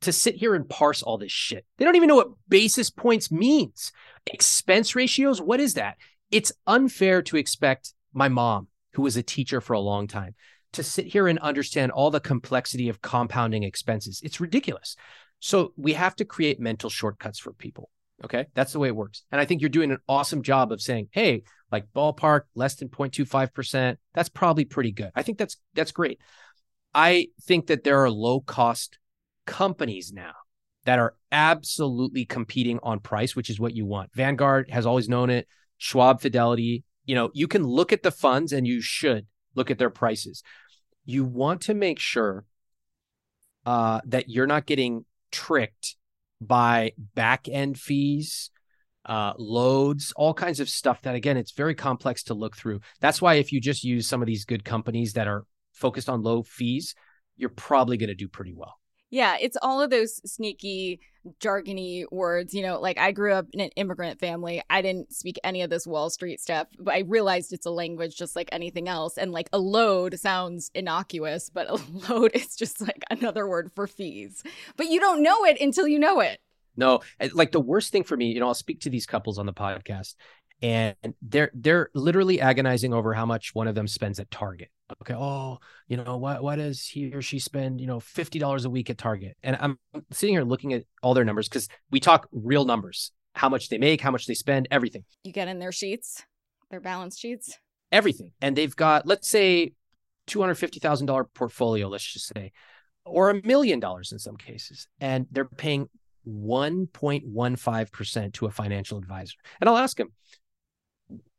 to 0.00 0.12
sit 0.12 0.34
here 0.36 0.54
and 0.54 0.68
parse 0.68 1.02
all 1.02 1.18
this 1.18 1.32
shit? 1.32 1.64
They 1.76 1.84
don't 1.84 1.96
even 1.96 2.08
know 2.08 2.16
what 2.16 2.32
basis 2.48 2.90
points 2.90 3.30
means. 3.30 3.92
Expense 4.26 4.94
ratios, 4.96 5.40
what 5.40 5.60
is 5.60 5.74
that? 5.74 5.96
It's 6.30 6.52
unfair 6.66 7.22
to 7.22 7.36
expect 7.36 7.92
my 8.12 8.28
mom, 8.28 8.68
who 8.94 9.02
was 9.02 9.16
a 9.16 9.22
teacher 9.22 9.60
for 9.60 9.74
a 9.74 9.80
long 9.80 10.06
time, 10.06 10.34
to 10.72 10.82
sit 10.82 11.06
here 11.06 11.28
and 11.28 11.38
understand 11.38 11.92
all 11.92 12.10
the 12.10 12.20
complexity 12.20 12.88
of 12.88 13.02
compounding 13.02 13.62
expenses. 13.62 14.20
It's 14.24 14.40
ridiculous. 14.40 14.96
So 15.38 15.72
we 15.76 15.92
have 15.92 16.16
to 16.16 16.24
create 16.24 16.58
mental 16.58 16.90
shortcuts 16.90 17.38
for 17.38 17.52
people. 17.52 17.90
Okay. 18.24 18.46
That's 18.54 18.72
the 18.72 18.78
way 18.78 18.88
it 18.88 18.96
works. 18.96 19.22
And 19.30 19.40
I 19.40 19.44
think 19.44 19.60
you're 19.60 19.70
doing 19.70 19.90
an 19.90 19.98
awesome 20.08 20.42
job 20.42 20.72
of 20.72 20.80
saying, 20.80 21.08
hey, 21.12 21.42
like 21.70 21.92
ballpark, 21.94 22.42
less 22.54 22.74
than 22.76 22.88
0.25%. 22.88 23.96
That's 24.14 24.28
probably 24.28 24.64
pretty 24.64 24.92
good. 24.92 25.10
I 25.14 25.22
think 25.22 25.38
that's 25.38 25.56
that's 25.74 25.92
great. 25.92 26.20
I 26.94 27.28
think 27.42 27.66
that 27.66 27.84
there 27.84 28.02
are 28.02 28.10
low 28.10 28.40
cost 28.40 28.98
companies 29.46 30.12
now 30.12 30.32
that 30.84 30.98
are 30.98 31.16
absolutely 31.32 32.24
competing 32.24 32.78
on 32.82 33.00
price, 33.00 33.34
which 33.34 33.50
is 33.50 33.60
what 33.60 33.74
you 33.74 33.84
want. 33.84 34.14
Vanguard 34.14 34.70
has 34.70 34.86
always 34.86 35.08
known 35.08 35.30
it. 35.30 35.48
Schwab 35.78 36.20
Fidelity, 36.20 36.84
you 37.04 37.14
know, 37.14 37.30
you 37.34 37.48
can 37.48 37.64
look 37.64 37.92
at 37.92 38.02
the 38.02 38.10
funds 38.10 38.52
and 38.52 38.66
you 38.66 38.80
should 38.80 39.26
look 39.54 39.70
at 39.70 39.78
their 39.78 39.90
prices. 39.90 40.42
You 41.04 41.24
want 41.24 41.62
to 41.62 41.74
make 41.74 41.98
sure 41.98 42.44
uh, 43.66 44.00
that 44.06 44.28
you're 44.28 44.46
not 44.46 44.66
getting 44.66 45.04
tricked 45.30 45.96
by 46.40 46.92
back 47.14 47.48
end 47.48 47.78
fees, 47.78 48.50
uh, 49.06 49.32
loads, 49.38 50.12
all 50.16 50.34
kinds 50.34 50.60
of 50.60 50.68
stuff 50.68 51.02
that, 51.02 51.14
again, 51.14 51.36
it's 51.36 51.52
very 51.52 51.74
complex 51.74 52.24
to 52.24 52.34
look 52.34 52.56
through. 52.56 52.80
That's 53.00 53.20
why 53.20 53.34
if 53.34 53.52
you 53.52 53.60
just 53.60 53.84
use 53.84 54.06
some 54.06 54.22
of 54.22 54.26
these 54.26 54.44
good 54.44 54.64
companies 54.64 55.14
that 55.14 55.28
are 55.28 55.44
focused 55.72 56.08
on 56.08 56.22
low 56.22 56.42
fees, 56.42 56.94
you're 57.36 57.50
probably 57.50 57.96
going 57.96 58.08
to 58.08 58.14
do 58.14 58.28
pretty 58.28 58.54
well. 58.54 58.78
Yeah, 59.14 59.36
it's 59.40 59.56
all 59.62 59.80
of 59.80 59.90
those 59.90 60.20
sneaky, 60.28 60.98
jargony 61.38 62.04
words. 62.10 62.52
You 62.52 62.62
know, 62.62 62.80
like 62.80 62.98
I 62.98 63.12
grew 63.12 63.32
up 63.32 63.46
in 63.52 63.60
an 63.60 63.70
immigrant 63.76 64.18
family. 64.18 64.60
I 64.68 64.82
didn't 64.82 65.12
speak 65.12 65.38
any 65.44 65.62
of 65.62 65.70
this 65.70 65.86
Wall 65.86 66.10
Street 66.10 66.40
stuff, 66.40 66.66
but 66.80 66.94
I 66.94 67.04
realized 67.06 67.52
it's 67.52 67.64
a 67.64 67.70
language 67.70 68.16
just 68.16 68.34
like 68.34 68.48
anything 68.50 68.88
else. 68.88 69.16
And 69.16 69.30
like 69.30 69.48
a 69.52 69.58
load 69.60 70.18
sounds 70.18 70.72
innocuous, 70.74 71.48
but 71.48 71.70
a 71.70 71.74
load 72.10 72.32
is 72.34 72.56
just 72.56 72.80
like 72.80 73.04
another 73.08 73.46
word 73.46 73.70
for 73.76 73.86
fees. 73.86 74.42
But 74.76 74.88
you 74.88 74.98
don't 74.98 75.22
know 75.22 75.44
it 75.44 75.60
until 75.60 75.86
you 75.86 76.00
know 76.00 76.18
it. 76.18 76.40
No, 76.76 76.98
like 77.34 77.52
the 77.52 77.60
worst 77.60 77.92
thing 77.92 78.02
for 78.02 78.16
me, 78.16 78.32
you 78.32 78.40
know, 78.40 78.48
I'll 78.48 78.54
speak 78.54 78.80
to 78.80 78.90
these 78.90 79.06
couples 79.06 79.38
on 79.38 79.46
the 79.46 79.52
podcast 79.52 80.16
and 80.64 80.96
they're 81.20 81.50
they're 81.52 81.90
literally 81.94 82.40
agonizing 82.40 82.94
over 82.94 83.12
how 83.12 83.26
much 83.26 83.54
one 83.54 83.68
of 83.68 83.74
them 83.74 83.86
spends 83.86 84.18
at 84.18 84.30
Target. 84.30 84.70
Okay 85.02 85.14
oh 85.14 85.58
you 85.88 85.98
know 85.98 86.16
what 86.16 86.42
what 86.42 86.56
does 86.56 86.86
he 86.86 87.12
or 87.12 87.20
she 87.20 87.38
spend 87.38 87.82
you 87.82 87.86
know 87.86 87.98
$50 87.98 88.64
a 88.64 88.70
week 88.70 88.90
at 88.90 88.98
target? 88.98 89.36
And 89.42 89.56
i'm 89.60 89.78
sitting 90.10 90.34
here 90.34 90.44
looking 90.44 90.72
at 90.72 90.84
all 91.02 91.14
their 91.14 91.24
numbers 91.24 91.48
because 91.48 91.68
we 91.90 92.00
talk 92.00 92.28
real 92.32 92.64
numbers 92.64 93.12
how 93.34 93.48
much 93.48 93.68
they 93.68 93.78
make 93.78 94.00
how 94.00 94.10
much 94.10 94.26
they 94.26 94.34
spend 94.34 94.68
everything. 94.70 95.04
You 95.22 95.32
get 95.32 95.48
in 95.48 95.58
their 95.58 95.72
sheets 95.72 96.24
their 96.70 96.80
balance 96.80 97.18
sheets? 97.18 97.58
Everything. 97.92 98.32
And 98.40 98.56
they've 98.56 98.74
got 98.74 99.06
let's 99.06 99.28
say 99.28 99.72
$250000 100.28 101.26
portfolio 101.34 101.88
let's 101.88 102.10
just 102.10 102.32
say 102.34 102.52
or 103.04 103.28
a 103.28 103.46
million 103.46 103.80
dollars 103.80 104.12
in 104.12 104.18
some 104.18 104.36
cases 104.36 104.88
and 105.00 105.26
they're 105.30 105.44
paying 105.44 105.88
1.15% 106.26 108.32
to 108.32 108.46
a 108.46 108.50
financial 108.50 108.96
advisor. 108.96 109.36
And 109.60 109.68
i'll 109.68 109.76
ask 109.76 109.96
them 109.96 110.12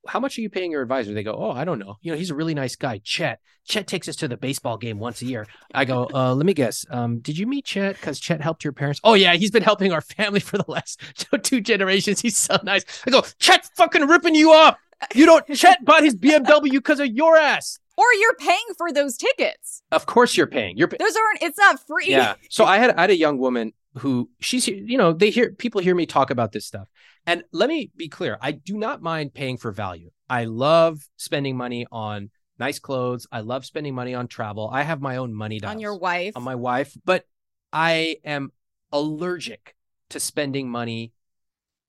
how 0.07 0.19
much 0.19 0.37
are 0.37 0.41
you 0.41 0.49
paying 0.49 0.71
your 0.71 0.81
advisor? 0.81 1.13
They 1.13 1.23
go, 1.23 1.35
oh, 1.37 1.51
I 1.51 1.65
don't 1.65 1.79
know. 1.79 1.95
You 2.01 2.11
know, 2.11 2.17
he's 2.17 2.29
a 2.29 2.35
really 2.35 2.53
nice 2.53 2.75
guy. 2.75 2.99
Chet. 3.03 3.39
Chet 3.65 3.87
takes 3.87 4.07
us 4.07 4.15
to 4.17 4.27
the 4.27 4.37
baseball 4.37 4.77
game 4.77 4.99
once 4.99 5.21
a 5.21 5.25
year. 5.25 5.47
I 5.73 5.85
go, 5.85 6.07
uh, 6.13 6.33
let 6.35 6.45
me 6.45 6.53
guess. 6.53 6.85
Um, 6.89 7.19
did 7.19 7.37
you 7.37 7.47
meet 7.47 7.65
Chet 7.65 7.95
because 7.95 8.19
Chet 8.19 8.41
helped 8.41 8.63
your 8.63 8.73
parents? 8.73 8.99
Oh 9.03 9.13
yeah, 9.13 9.33
he's 9.35 9.51
been 9.51 9.63
helping 9.63 9.91
our 9.91 10.01
family 10.01 10.39
for 10.39 10.57
the 10.57 10.65
last 10.67 11.01
two 11.43 11.61
generations. 11.61 12.21
He's 12.21 12.37
so 12.37 12.57
nice. 12.63 12.85
I 13.07 13.11
go, 13.11 13.23
Chet 13.39 13.69
fucking 13.75 14.07
ripping 14.07 14.35
you 14.35 14.51
off. 14.51 14.77
You 15.13 15.25
don't. 15.25 15.45
Chet 15.55 15.83
bought 15.83 16.03
his 16.03 16.15
BMW 16.15 16.71
because 16.71 16.99
of 16.99 17.07
your 17.07 17.37
ass. 17.37 17.79
Or 17.97 18.05
you're 18.19 18.35
paying 18.35 18.65
for 18.77 18.91
those 18.91 19.15
tickets. 19.15 19.81
Of 19.91 20.05
course 20.05 20.35
you're 20.35 20.47
paying. 20.47 20.77
You're. 20.77 20.89
Those 20.89 21.15
aren't. 21.15 21.43
It's 21.43 21.57
not 21.57 21.79
free. 21.87 22.07
Yeah. 22.07 22.35
So 22.49 22.65
I 22.65 22.77
had 22.77 22.91
I 22.91 23.01
had 23.01 23.09
a 23.09 23.17
young 23.17 23.37
woman 23.37 23.73
who 23.99 24.29
she's 24.41 24.67
you 24.67 24.97
know 24.97 25.13
they 25.13 25.29
hear 25.29 25.51
people 25.51 25.81
hear 25.81 25.95
me 25.95 26.05
talk 26.05 26.29
about 26.29 26.51
this 26.51 26.65
stuff 26.65 26.89
and 27.25 27.43
let 27.51 27.69
me 27.69 27.91
be 27.95 28.07
clear 28.07 28.37
i 28.41 28.51
do 28.51 28.77
not 28.77 29.01
mind 29.01 29.33
paying 29.33 29.57
for 29.57 29.71
value. 29.71 30.11
I 30.29 30.45
love 30.45 31.07
spending 31.17 31.55
money 31.55 31.85
on 31.91 32.31
nice 32.57 32.79
clothes. 32.79 33.27
I 33.31 33.41
love 33.41 33.63
spending 33.65 33.93
money 33.93 34.15
on 34.15 34.27
travel. 34.27 34.69
I 34.73 34.81
have 34.81 35.01
my 35.01 35.17
own 35.17 35.33
money 35.33 35.61
on 35.63 35.79
your 35.79 35.97
wife. 35.97 36.33
on 36.35 36.43
my 36.43 36.55
wife 36.55 36.95
but 37.05 37.25
i 37.71 38.17
am 38.23 38.51
allergic 38.91 39.75
to 40.09 40.19
spending 40.19 40.69
money 40.69 41.13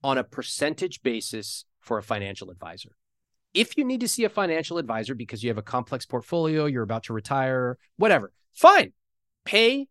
on 0.02 0.18
a 0.18 0.24
percentage 0.24 1.02
basis 1.02 1.64
for 1.80 1.98
a 1.98 2.02
financial 2.02 2.50
advisor. 2.50 2.90
If 3.54 3.76
you 3.78 3.84
need 3.84 4.00
to 4.00 4.08
see 4.08 4.24
a 4.24 4.28
financial 4.28 4.76
advisor 4.76 5.14
because 5.14 5.42
you 5.42 5.48
have 5.48 5.58
a 5.58 5.62
complex 5.62 6.04
portfolio 6.04 6.66
you're 6.66 6.82
about 6.82 7.04
to 7.04 7.12
retire 7.12 7.78
whatever 7.96 8.32
fine. 8.52 8.92
Pay 9.44 9.88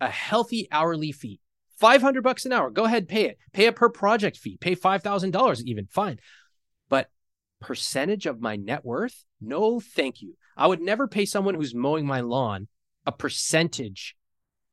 a 0.00 0.08
healthy 0.08 0.66
hourly 0.72 1.12
fee. 1.12 1.40
500 1.82 2.22
bucks 2.22 2.46
an 2.46 2.52
hour. 2.52 2.70
Go 2.70 2.84
ahead, 2.84 3.08
pay 3.08 3.24
it. 3.24 3.38
Pay 3.52 3.66
a 3.66 3.72
per 3.72 3.88
project 3.88 4.36
fee. 4.36 4.56
Pay 4.56 4.76
$5,000 4.76 5.62
even. 5.64 5.88
Fine. 5.90 6.20
But 6.88 7.10
percentage 7.60 8.26
of 8.26 8.40
my 8.40 8.54
net 8.54 8.84
worth? 8.84 9.24
No, 9.40 9.80
thank 9.80 10.22
you. 10.22 10.36
I 10.56 10.68
would 10.68 10.80
never 10.80 11.08
pay 11.08 11.24
someone 11.24 11.56
who's 11.56 11.74
mowing 11.74 12.06
my 12.06 12.20
lawn 12.20 12.68
a 13.04 13.10
percentage 13.10 14.14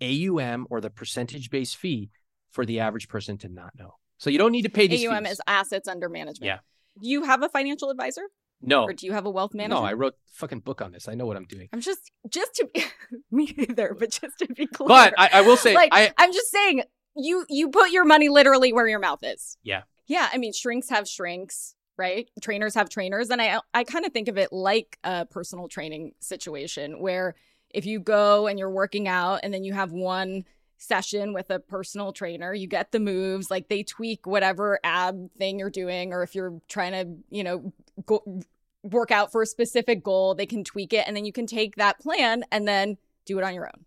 AUM 0.00 0.66
or 0.70 0.80
the 0.80 0.88
percentage 0.88 1.50
based 1.50 1.76
fee 1.76 2.08
for 2.52 2.64
the 2.64 2.80
average 2.80 3.08
person 3.08 3.36
to 3.36 3.48
not 3.50 3.72
know. 3.78 3.96
So 4.16 4.30
you 4.30 4.38
don't 4.38 4.52
need 4.52 4.62
to 4.62 4.70
pay 4.70 4.86
these 4.86 5.06
AUM 5.06 5.24
fees. 5.24 5.34
is 5.34 5.40
assets 5.46 5.88
under 5.88 6.08
management. 6.08 6.46
Yeah. 6.46 6.60
Do 7.02 7.10
you 7.10 7.24
have 7.24 7.42
a 7.42 7.50
financial 7.50 7.90
advisor? 7.90 8.22
No, 8.62 8.84
Or 8.84 8.92
do 8.92 9.06
you 9.06 9.12
have 9.12 9.26
a 9.26 9.30
wealth 9.30 9.54
manager? 9.54 9.80
no. 9.80 9.84
I 9.86 9.92
wrote 9.92 10.14
a 10.14 10.34
fucking 10.34 10.60
book 10.60 10.80
on 10.80 10.92
this. 10.92 11.08
I 11.08 11.14
know 11.14 11.26
what 11.26 11.36
I'm 11.36 11.44
doing. 11.46 11.68
I'm 11.72 11.80
just 11.80 12.10
just 12.28 12.54
to 12.54 12.68
be 12.72 12.84
me 13.30 13.52
either, 13.58 13.96
but 13.98 14.10
just 14.10 14.38
to 14.38 14.46
be 14.46 14.66
clear. 14.66 14.88
But 14.88 15.14
I, 15.18 15.30
I 15.34 15.40
will 15.42 15.56
say, 15.56 15.74
like 15.74 15.90
I 15.92 16.12
I'm 16.18 16.32
just 16.32 16.50
saying 16.50 16.82
you 17.16 17.44
you 17.48 17.68
put 17.70 17.90
your 17.90 18.04
money 18.04 18.28
literally 18.28 18.72
where 18.72 18.86
your 18.88 18.98
mouth 19.00 19.20
is. 19.22 19.56
Yeah. 19.62 19.82
Yeah, 20.06 20.28
I 20.32 20.38
mean 20.38 20.52
shrinks 20.52 20.88
have 20.90 21.08
shrinks, 21.08 21.74
right? 21.96 22.28
Trainers 22.40 22.74
have 22.74 22.88
trainers 22.88 23.30
and 23.30 23.40
I 23.42 23.60
I 23.74 23.84
kind 23.84 24.04
of 24.04 24.12
think 24.12 24.28
of 24.28 24.38
it 24.38 24.52
like 24.52 24.98
a 25.04 25.26
personal 25.26 25.68
training 25.68 26.12
situation 26.20 27.00
where 27.00 27.34
if 27.70 27.86
you 27.86 28.00
go 28.00 28.46
and 28.46 28.58
you're 28.58 28.70
working 28.70 29.08
out 29.08 29.40
and 29.42 29.52
then 29.54 29.64
you 29.64 29.72
have 29.72 29.92
one 29.92 30.44
session 30.76 31.32
with 31.32 31.48
a 31.48 31.60
personal 31.60 32.12
trainer, 32.12 32.52
you 32.52 32.66
get 32.66 32.90
the 32.90 32.98
moves, 32.98 33.50
like 33.50 33.68
they 33.68 33.82
tweak 33.84 34.26
whatever 34.26 34.80
ab 34.82 35.30
thing 35.38 35.58
you're 35.58 35.70
doing 35.70 36.12
or 36.12 36.22
if 36.24 36.34
you're 36.34 36.60
trying 36.68 36.92
to, 36.92 37.16
you 37.30 37.44
know, 37.44 37.72
go 38.06 38.40
work 38.82 39.10
out 39.10 39.30
for 39.30 39.42
a 39.42 39.46
specific 39.46 40.02
goal, 40.02 40.34
they 40.34 40.46
can 40.46 40.64
tweak 40.64 40.92
it 40.92 41.04
and 41.06 41.16
then 41.16 41.24
you 41.24 41.32
can 41.32 41.46
take 41.46 41.76
that 41.76 42.00
plan 42.00 42.44
and 42.50 42.66
then 42.66 42.96
do 43.24 43.38
it 43.38 43.44
on 43.44 43.54
your 43.54 43.66
own. 43.66 43.84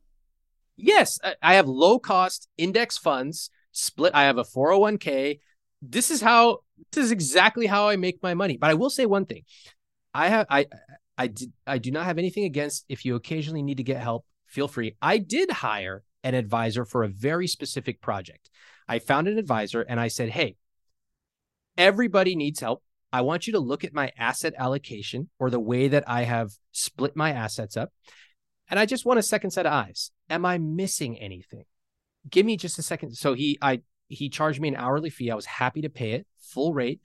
Yes, 0.78 1.20
I- 1.42 1.56
have 1.56 1.68
low 1.68 2.00
cost 2.00 2.48
index 2.58 2.98
funds 2.98 3.50
split. 3.72 4.14
I 4.14 4.24
have 4.24 4.38
a 4.38 4.44
401k. 4.44 5.40
This 5.82 6.12
is 6.12 6.22
how 6.22 6.60
this 6.92 7.06
is 7.06 7.12
exactly 7.12 7.66
how 7.66 7.88
I 7.88 7.96
make 7.96 8.22
my 8.24 8.34
money. 8.34 8.58
But 8.58 8.70
I 8.70 8.74
will 8.74 8.90
say 8.90 9.06
one 9.06 9.26
thing. 9.26 9.44
I 10.14 10.30
have 10.30 10.48
I 10.50 10.66
I 11.18 11.28
did 11.28 11.52
I 11.68 11.78
do 11.78 11.92
not 11.92 12.06
have 12.06 12.18
anything 12.18 12.46
against 12.46 12.86
if 12.90 13.06
you 13.06 13.16
occasionally 13.16 13.64
need 13.64 13.78
to 13.78 13.84
get 13.84 14.02
help, 14.02 14.26
feel 14.48 14.68
free. 14.68 14.96
I 15.02 15.18
did 15.18 15.52
hire 15.52 16.04
an 16.24 16.34
advisor 16.34 16.86
for 16.86 17.04
a 17.04 17.08
very 17.10 17.48
specific 17.48 18.02
project. 18.02 18.50
I 18.88 19.00
found 19.00 19.28
an 19.28 19.38
advisor 19.38 19.82
and 19.82 20.00
I 20.00 20.08
said, 20.08 20.30
"Hey, 20.30 20.56
everybody 21.78 22.36
needs 22.36 22.60
help. 22.60 22.84
I 23.16 23.22
want 23.22 23.48
you 23.48 23.54
to 23.54 23.62
look 23.62 23.86
at 23.86 23.94
my 23.94 24.12
asset 24.18 24.54
allocation 24.58 25.30
or 25.40 25.50
the 25.50 25.58
way 25.58 25.88
that 25.88 26.04
I 26.06 26.24
have 26.24 26.52
split 26.74 27.16
my 27.16 27.32
assets 27.32 27.78
up. 27.78 27.94
And 28.70 28.78
I 28.78 28.86
just 28.86 29.06
want 29.06 29.20
a 29.20 29.24
second 29.24 29.52
set 29.52 29.66
of 29.66 29.72
eyes. 29.72 30.12
Am 30.30 30.46
I 30.46 30.58
missing 30.58 31.18
anything? 31.18 31.64
Give 32.30 32.46
me 32.46 32.58
just 32.58 32.78
a 32.78 32.82
second. 32.82 33.16
So 33.16 33.34
he 33.34 33.58
I 33.62 33.84
he 34.10 34.28
charged 34.28 34.60
me 34.60 34.68
an 34.68 34.76
hourly 34.76 35.10
fee. 35.10 35.32
I 35.32 35.36
was 35.36 35.46
happy 35.46 35.84
to 35.84 35.90
pay 35.90 36.12
it 36.12 36.28
full 36.42 36.74
rate. 36.74 37.00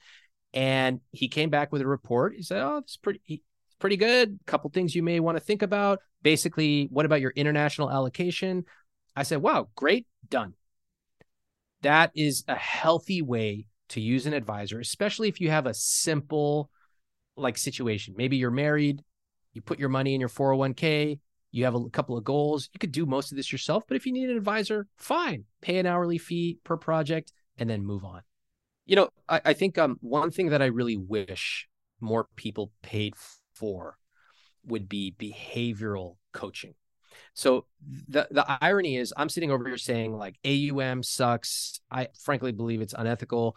And 0.53 0.99
he 1.13 1.29
came 1.29 1.49
back 1.49 1.71
with 1.71 1.81
a 1.81 1.87
report. 1.87 2.35
He 2.35 2.43
said, 2.43 2.61
"Oh, 2.61 2.79
it's 2.79 2.97
pretty 2.97 3.21
he- 3.23 3.45
pretty 3.79 3.97
good. 3.97 4.41
A 4.41 4.51
couple 4.51 4.69
things 4.71 4.97
you 4.97 5.05
may 5.05 5.21
want 5.21 5.39
to 5.39 5.45
think 5.45 5.63
about. 5.63 6.01
Basically, 6.23 6.89
what 6.91 7.07
about 7.07 7.21
your 7.21 7.35
international 7.37 7.89
allocation?" 7.89 8.65
I 9.15 9.23
said, 9.23 9.43
"Wow, 9.43 9.69
great, 9.77 10.09
done." 10.29 10.55
That 11.83 12.11
is 12.17 12.43
a 12.49 12.57
healthy 12.57 13.23
way 13.23 13.67
to 13.91 14.01
use 14.01 14.27
an 14.27 14.33
advisor, 14.33 14.81
especially 14.81 15.29
if 15.29 15.41
you 15.41 15.51
have 15.51 15.67
a 15.67 15.75
simple 15.75 16.71
like 17.37 17.59
situation. 17.59 18.15
Maybe 18.17 18.37
you're 18.37 18.51
married, 18.51 19.03
you 19.53 19.63
put 19.63 19.79
your 19.79 19.89
money 19.89 20.15
in 20.15 20.21
your 20.21 20.29
401k, 20.29 21.19
you 21.53 21.65
have 21.65 21.75
a 21.75 21.91
couple 21.91 22.17
of 22.17 22.25
goals. 22.25 22.69
You 22.73 22.79
could 22.79 22.93
do 22.93 23.07
most 23.07 23.33
of 23.33 23.37
this 23.37 23.51
yourself, 23.51 23.85
but 23.89 23.97
if 23.97 24.07
you 24.07 24.13
need 24.13 24.31
an 24.31 24.37
advisor, 24.37 24.87
fine. 24.97 25.45
Pay 25.61 25.79
an 25.79 25.87
hourly 25.87 26.19
fee 26.19 26.59
per 26.65 26.77
project 26.77 27.33
and 27.59 27.69
then 27.69 27.85
move 27.85 28.05
on. 28.05 28.23
You 28.87 28.97
know, 28.97 29.09
I, 29.29 29.41
I 29.47 29.53
think 29.53 29.79
um, 29.79 29.99
one 30.01 30.31
thing 30.31 30.51
that 30.51 30.63
I 30.63 30.67
really 30.67 30.97
wish 30.97 31.69
more 32.01 32.29
people 32.37 32.73
paid 32.83 33.15
for 33.55 33.97
would 34.65 34.89
be 34.89 35.15
behavioral 35.19 36.17
coaching. 36.33 36.75
So 37.35 37.67
the 38.09 38.29
the 38.31 38.45
irony 38.63 38.97
is 38.97 39.13
I'm 39.17 39.29
sitting 39.29 39.51
over 39.51 39.67
here 39.67 39.77
saying 39.77 40.17
like 40.17 40.39
AUM 40.45 41.03
sucks. 41.03 41.81
I 41.91 42.09
frankly 42.23 42.53
believe 42.53 42.81
it's 42.81 42.95
unethical. 42.97 43.57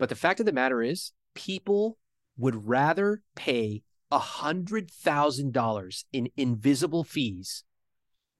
But 0.00 0.08
the 0.08 0.16
fact 0.16 0.40
of 0.40 0.46
the 0.46 0.52
matter 0.52 0.82
is 0.82 1.12
people 1.34 1.98
would 2.38 2.66
rather 2.66 3.20
pay 3.36 3.82
a 4.10 4.18
hundred 4.18 4.90
thousand 4.90 5.52
dollars 5.52 6.06
in 6.10 6.30
invisible 6.38 7.04
fees 7.04 7.64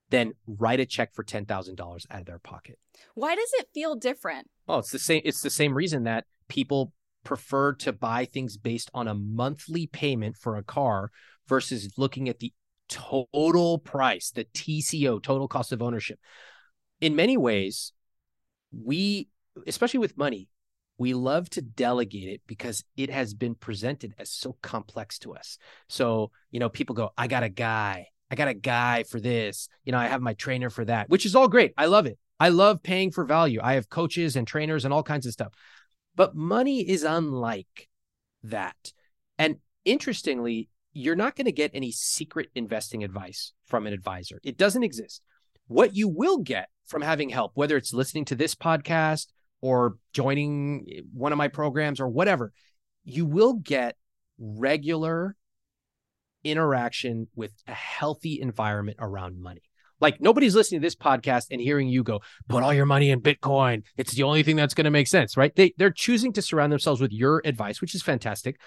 than 0.09 0.33
write 0.46 0.81
a 0.81 0.87
check 0.87 1.14
for 1.14 1.23
ten 1.23 1.44
thousand 1.44 1.77
dollars 1.77 2.07
out 2.11 2.20
of 2.20 2.27
their 2.27 2.38
pocket. 2.38 2.79
Why 3.14 3.35
does 3.35 3.51
it 3.59 3.68
feel 3.75 3.94
different? 3.94 4.49
Well, 4.66 4.79
it's 4.79 4.90
the 4.90 4.99
same. 4.99 5.20
It's 5.23 5.42
the 5.42 5.51
same 5.51 5.75
reason 5.75 6.05
that 6.05 6.25
people 6.49 6.94
prefer 7.25 7.75
to 7.75 7.92
buy 7.92 8.25
things 8.25 8.57
based 8.57 8.90
on 8.94 9.07
a 9.07 9.14
monthly 9.14 9.87
payment 9.87 10.38
for 10.38 10.57
a 10.57 10.62
car 10.62 11.11
versus 11.46 11.92
looking 11.99 12.31
at 12.31 12.38
the 12.38 12.55
total 12.88 13.79
price, 13.79 14.31
the 14.31 14.46
TCO, 14.46 15.23
total 15.23 15.46
cost 15.46 15.73
of 15.73 15.83
ownership. 15.83 16.18
In 17.03 17.14
many 17.14 17.37
ways, 17.37 17.92
we, 18.73 19.29
especially 19.66 20.01
with 20.01 20.16
money, 20.16 20.49
we 21.01 21.15
love 21.15 21.49
to 21.49 21.63
delegate 21.63 22.29
it 22.29 22.43
because 22.47 22.85
it 22.95 23.09
has 23.09 23.33
been 23.33 23.55
presented 23.55 24.15
as 24.19 24.31
so 24.31 24.55
complex 24.61 25.19
to 25.19 25.35
us. 25.35 25.57
So, 25.89 26.31
you 26.51 26.61
know, 26.61 26.69
people 26.69 26.95
go, 26.95 27.09
I 27.17 27.27
got 27.27 27.43
a 27.43 27.49
guy, 27.49 28.09
I 28.31 28.35
got 28.35 28.49
a 28.49 28.55
guy 28.55 29.05
for 29.05 29.19
this, 29.19 29.71
you 29.83 29.93
know, 29.93 29.99
I 29.99 30.09
have 30.09 30.21
my 30.21 30.35
trainer 30.35 30.69
for 30.69 30.85
that, 30.85 31.09
which 31.09 31.25
is 31.25 31.35
all 31.35 31.49
great. 31.49 31.73
I 31.79 31.87
love 31.87 32.05
it. 32.05 32.19
I 32.39 32.51
love 32.51 32.83
paying 32.83 33.13
for 33.13 33.25
value. 33.25 33.61
I 33.63 33.75
have 33.75 33.89
coaches 33.89 34.37
and 34.37 34.47
trainers 34.47 34.85
and 34.85 34.93
all 34.93 35.03
kinds 35.03 35.25
of 35.25 35.33
stuff. 35.33 35.55
But 36.17 36.37
money 36.37 36.87
is 36.87 37.03
unlike 37.03 37.89
that. 38.43 38.93
And 39.39 39.57
interestingly, 39.87 40.69
you're 40.93 41.17
not 41.17 41.35
going 41.35 41.47
to 41.47 41.53
get 41.53 41.71
any 41.73 41.93
secret 41.93 42.51
investing 42.55 43.05
advice 43.05 43.55
from 43.65 43.87
an 43.87 43.95
advisor. 43.95 44.39
It 44.45 44.59
doesn't 44.59 44.85
exist. 44.85 45.23
What 45.67 45.97
you 45.97 46.09
will 46.09 46.41
get 46.41 46.69
from 46.85 47.01
having 47.01 47.31
help, 47.31 47.53
whether 47.55 47.79
it's 47.79 47.95
listening 47.95 48.27
to 48.27 48.35
this 48.35 48.55
podcast 48.55 49.29
or 49.61 49.96
joining 50.12 50.87
eh, 50.90 51.01
one 51.12 51.33
of 51.33 51.38
my 51.38 51.49
programs 51.49 52.01
or 52.01 52.09
whatever, 52.09 52.53
you 53.05 53.25
will 53.25 53.55
get 53.55 53.96
regular 54.38 55.37
interaction 56.44 57.29
with 57.35 57.53
a 57.66 57.75
healthy 57.75 58.40
environment 58.40 58.96
around 59.01 59.40
money. 59.40 59.62
Like 60.01 60.20
nobody's 60.20 60.55
listening 60.55 60.81
to 60.81 60.87
this 60.87 60.96
podcast 60.96 61.46
and 61.51 61.61
hearing 61.61 61.88
you 61.88 62.03
go, 62.03 62.20
put 62.49 62.62
all 62.62 62.73
your 62.73 62.87
money 62.87 63.11
in 63.11 63.20
Bitcoin. 63.20 63.83
It's 63.99 64.14
the 64.14 64.23
only 64.23 64.42
thing 64.42 64.57
that's 64.57 64.73
going 64.73 64.87
to 64.87 64.90
make 64.90 65.07
sense, 65.07 65.37
right? 65.37 65.55
They 65.55 65.75
they're 65.77 65.90
choosing 65.90 66.33
to 66.35 66.42
surround 66.42 66.73
themselves 66.73 67.01
with 67.03 67.12
your 67.12 67.42
advice, 67.44 67.81
which 67.83 67.94
is 67.94 68.03
fantastic. 68.03 68.59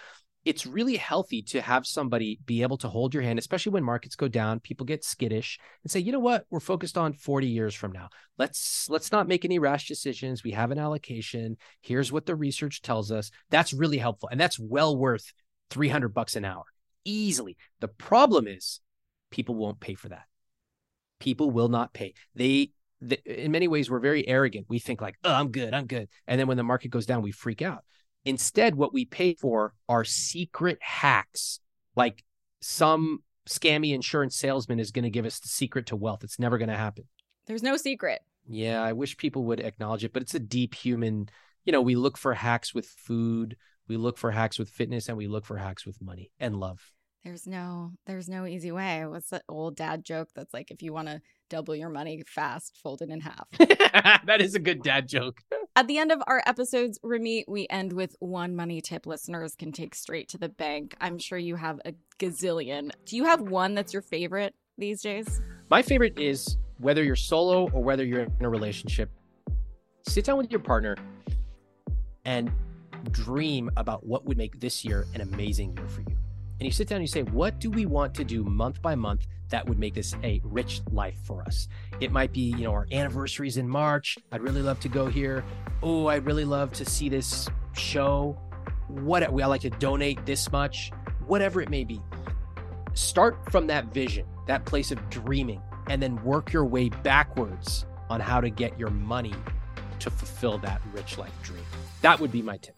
It's 0.46 0.66
really 0.66 0.98
healthy 0.98 1.42
to 1.44 1.62
have 1.62 1.88
somebody 1.88 2.40
be 2.46 2.64
able 2.64 2.78
to 2.80 2.90
hold 2.90 3.14
your 3.14 3.24
hand, 3.24 3.40
especially 3.40 3.72
when 3.72 3.84
markets 3.84 4.16
go 4.16 4.28
down, 4.28 4.60
people 4.60 4.86
get 4.86 5.06
skittish 5.06 5.58
and 5.84 5.92
say, 5.92 6.00
you 6.00 6.12
know 6.12 6.20
what, 6.20 6.46
we're 6.50 6.60
focused 6.60 6.98
on 6.98 7.14
40 7.14 7.48
years 7.48 7.74
from 7.74 7.94
now. 7.94 8.10
Let's 8.38 8.90
let's 8.90 9.12
not 9.12 9.28
make 9.28 9.46
any 9.46 9.60
rash 9.60 9.88
decisions. 9.88 10.44
We 10.44 10.52
have 10.52 10.72
an 10.72 10.80
allocation. 10.80 11.58
Here's 11.82 12.12
what 12.12 12.26
the 12.26 12.36
research 12.36 12.82
tells 12.82 13.12
us. 13.12 13.32
That's 13.50 13.74
really 13.74 13.98
helpful. 13.98 14.30
And 14.30 14.40
that's 14.40 14.60
well 14.60 14.98
worth 14.98 15.32
300 15.70 16.10
bucks 16.10 16.36
an 16.36 16.46
hour 16.46 16.64
easily. 17.06 17.58
The 17.80 17.88
problem 17.88 18.48
is 18.48 18.82
people 19.32 19.56
won't 19.56 19.80
pay 19.80 19.96
for 19.96 20.10
that 20.10 20.26
people 21.24 21.52
will 21.52 21.70
not 21.70 21.94
pay. 21.94 22.14
They, 22.36 22.72
they, 23.00 23.18
in 23.26 23.52
many 23.52 23.70
ways, 23.70 23.90
we're 23.90 24.00
very 24.00 24.28
arrogant. 24.28 24.66
We 24.70 24.80
think 24.80 25.02
like, 25.02 25.16
oh, 25.24 25.34
I'm 25.34 25.52
good, 25.52 25.74
I'm 25.74 25.88
good. 25.88 26.10
And 26.28 26.38
then 26.38 26.48
when 26.48 26.58
the 26.58 26.64
market 26.64 26.90
goes 26.90 27.06
down, 27.06 27.22
we 27.22 27.32
freak 27.32 27.62
out. 27.62 27.86
Instead, 28.26 28.76
what 28.76 28.94
we 28.94 29.06
pay 29.06 29.34
for 29.34 29.74
are 29.90 30.04
secret 30.04 30.78
hacks, 30.82 31.60
like 31.96 32.24
some 32.62 33.24
scammy 33.48 33.94
insurance 33.94 34.36
salesman 34.36 34.80
is 34.80 34.92
going 34.92 35.04
to 35.04 35.10
give 35.10 35.26
us 35.26 35.40
the 35.40 35.50
secret 35.50 35.86
to 35.88 35.96
wealth. 35.96 36.24
It's 36.24 36.40
never 36.40 36.58
going 36.58 36.70
to 36.70 36.78
happen. 36.78 37.06
There's 37.46 37.64
no 37.64 37.76
secret. 37.76 38.22
Yeah, 38.48 38.82
I 38.82 38.94
wish 38.94 39.18
people 39.18 39.44
would 39.46 39.60
acknowledge 39.60 40.04
it, 40.04 40.14
but 40.14 40.22
it's 40.22 40.36
a 40.36 40.40
deep 40.40 40.74
human. 40.74 41.30
You 41.66 41.72
know, 41.72 41.82
we 41.82 41.96
look 41.96 42.18
for 42.18 42.34
hacks 42.34 42.74
with 42.74 42.86
food, 42.86 43.58
we 43.88 43.98
look 43.98 44.18
for 44.18 44.32
hacks 44.32 44.58
with 44.60 44.70
fitness, 44.70 45.10
and 45.10 45.18
we 45.18 45.28
look 45.28 45.46
for 45.46 45.58
hacks 45.58 45.86
with 45.86 46.02
money 46.02 46.32
and 46.40 46.58
love. 46.58 46.92
There's 47.24 47.48
no 47.48 47.94
there's 48.06 48.28
no 48.28 48.46
easy 48.46 48.72
way. 48.72 49.06
What's 49.06 49.30
that 49.30 49.44
old 49.48 49.78
dad 49.78 50.04
joke 50.04 50.30
that's 50.36 50.54
like 50.54 50.72
if 50.72 50.82
you 50.82 50.92
want 50.92 51.08
to 51.08 51.22
double 51.54 51.76
your 51.76 51.90
money 51.90 52.24
fast, 52.26 52.80
folded 52.82 53.12
in 53.12 53.22
half. 53.22 53.48
that 54.26 54.42
is 54.42 54.56
a 54.56 54.60
good 54.60 54.82
dad 54.82 55.08
joke. 55.08 55.40
At 55.76 55.88
the 55.88 56.00
end 56.00 56.12
of 56.12 56.20
our 56.26 56.42
episodes, 56.48 56.98
Ramit, 57.06 57.44
we 57.48 57.68
end 57.70 57.94
with 57.94 58.16
one 58.20 58.56
money 58.56 58.82
tip 58.82 59.06
listeners 59.06 59.54
can 59.56 59.72
take 59.72 59.94
straight 59.94 60.30
to 60.30 60.40
the 60.40 60.50
bank. 60.50 60.96
I'm 61.00 61.20
sure 61.20 61.38
you 61.38 61.56
have 61.56 61.80
a 61.86 61.94
gazillion. 62.18 62.92
Do 63.06 63.16
you 63.16 63.26
have 63.26 63.42
one 63.42 63.76
that's 63.76 63.94
your 63.94 64.02
favorite 64.02 64.56
these 64.80 65.04
days? 65.04 65.42
My 65.70 65.84
favorite 65.84 66.18
is 66.18 66.58
whether 66.80 67.04
you're 67.04 67.16
solo 67.16 67.70
or 67.72 67.84
whether 67.84 68.04
you're 68.04 68.24
in 68.24 68.46
a 68.46 68.50
relationship, 68.50 69.12
sit 70.08 70.26
down 70.26 70.40
with 70.40 70.50
your 70.50 70.60
partner 70.60 70.98
and 72.26 72.52
dream 73.12 73.70
about 73.78 74.04
what 74.04 74.26
would 74.26 74.38
make 74.38 74.60
this 74.60 74.84
year 74.84 75.06
an 75.14 75.22
amazing 75.22 75.78
year 75.78 75.88
for 75.88 76.02
you. 76.02 76.18
And 76.64 76.68
you 76.70 76.72
sit 76.72 76.88
down 76.88 77.02
and 77.02 77.04
you 77.04 77.10
say, 77.10 77.24
what 77.24 77.60
do 77.60 77.70
we 77.70 77.86
want 77.86 78.14
to 78.14 78.24
do 78.24 78.42
month 78.42 78.82
by 78.82 78.96
month 78.96 79.28
that 79.50 79.68
would 79.68 79.78
make 79.78 79.96
this 79.96 80.16
a 80.24 80.40
rich 80.46 80.82
life 80.94 81.18
for 81.26 81.42
us? 81.42 81.68
It 82.00 82.10
might 82.10 82.32
be, 82.32 82.56
you 82.56 82.64
know, 82.64 82.72
our 82.72 82.88
anniversaries 82.90 83.58
in 83.58 83.68
March. 83.68 84.18
I'd 84.32 84.42
really 84.42 84.62
love 84.62 84.80
to 84.80 84.88
go 84.88 85.08
here. 85.08 85.44
Oh, 85.82 86.08
I'd 86.08 86.26
really 86.26 86.46
love 86.46 86.72
to 86.72 86.86
see 86.86 87.10
this 87.10 87.50
show. 87.74 88.40
What 88.88 89.24
I 89.24 89.28
like 89.28 89.60
to 89.60 89.72
donate 89.72 90.26
this 90.26 90.54
much, 90.54 90.94
whatever 91.28 91.60
it 91.60 91.70
may 91.70 91.84
be. 91.84 92.02
Start 92.94 93.52
from 93.52 93.68
that 93.68 93.94
vision, 93.94 94.26
that 94.48 94.64
place 94.64 94.90
of 94.94 95.10
dreaming, 95.10 95.62
and 95.90 96.02
then 96.02 96.24
work 96.24 96.54
your 96.54 96.64
way 96.64 96.88
backwards 96.88 97.86
on 98.10 98.22
how 98.22 98.40
to 98.40 98.50
get 98.50 98.80
your 98.80 98.90
money 98.90 99.36
to 100.00 100.10
fulfill 100.10 100.60
that 100.60 100.82
rich 100.94 101.18
life 101.18 101.34
dream. 101.42 101.66
That 102.04 102.22
would 102.22 102.32
be 102.32 102.42
my 102.42 102.56
tip. 102.56 102.78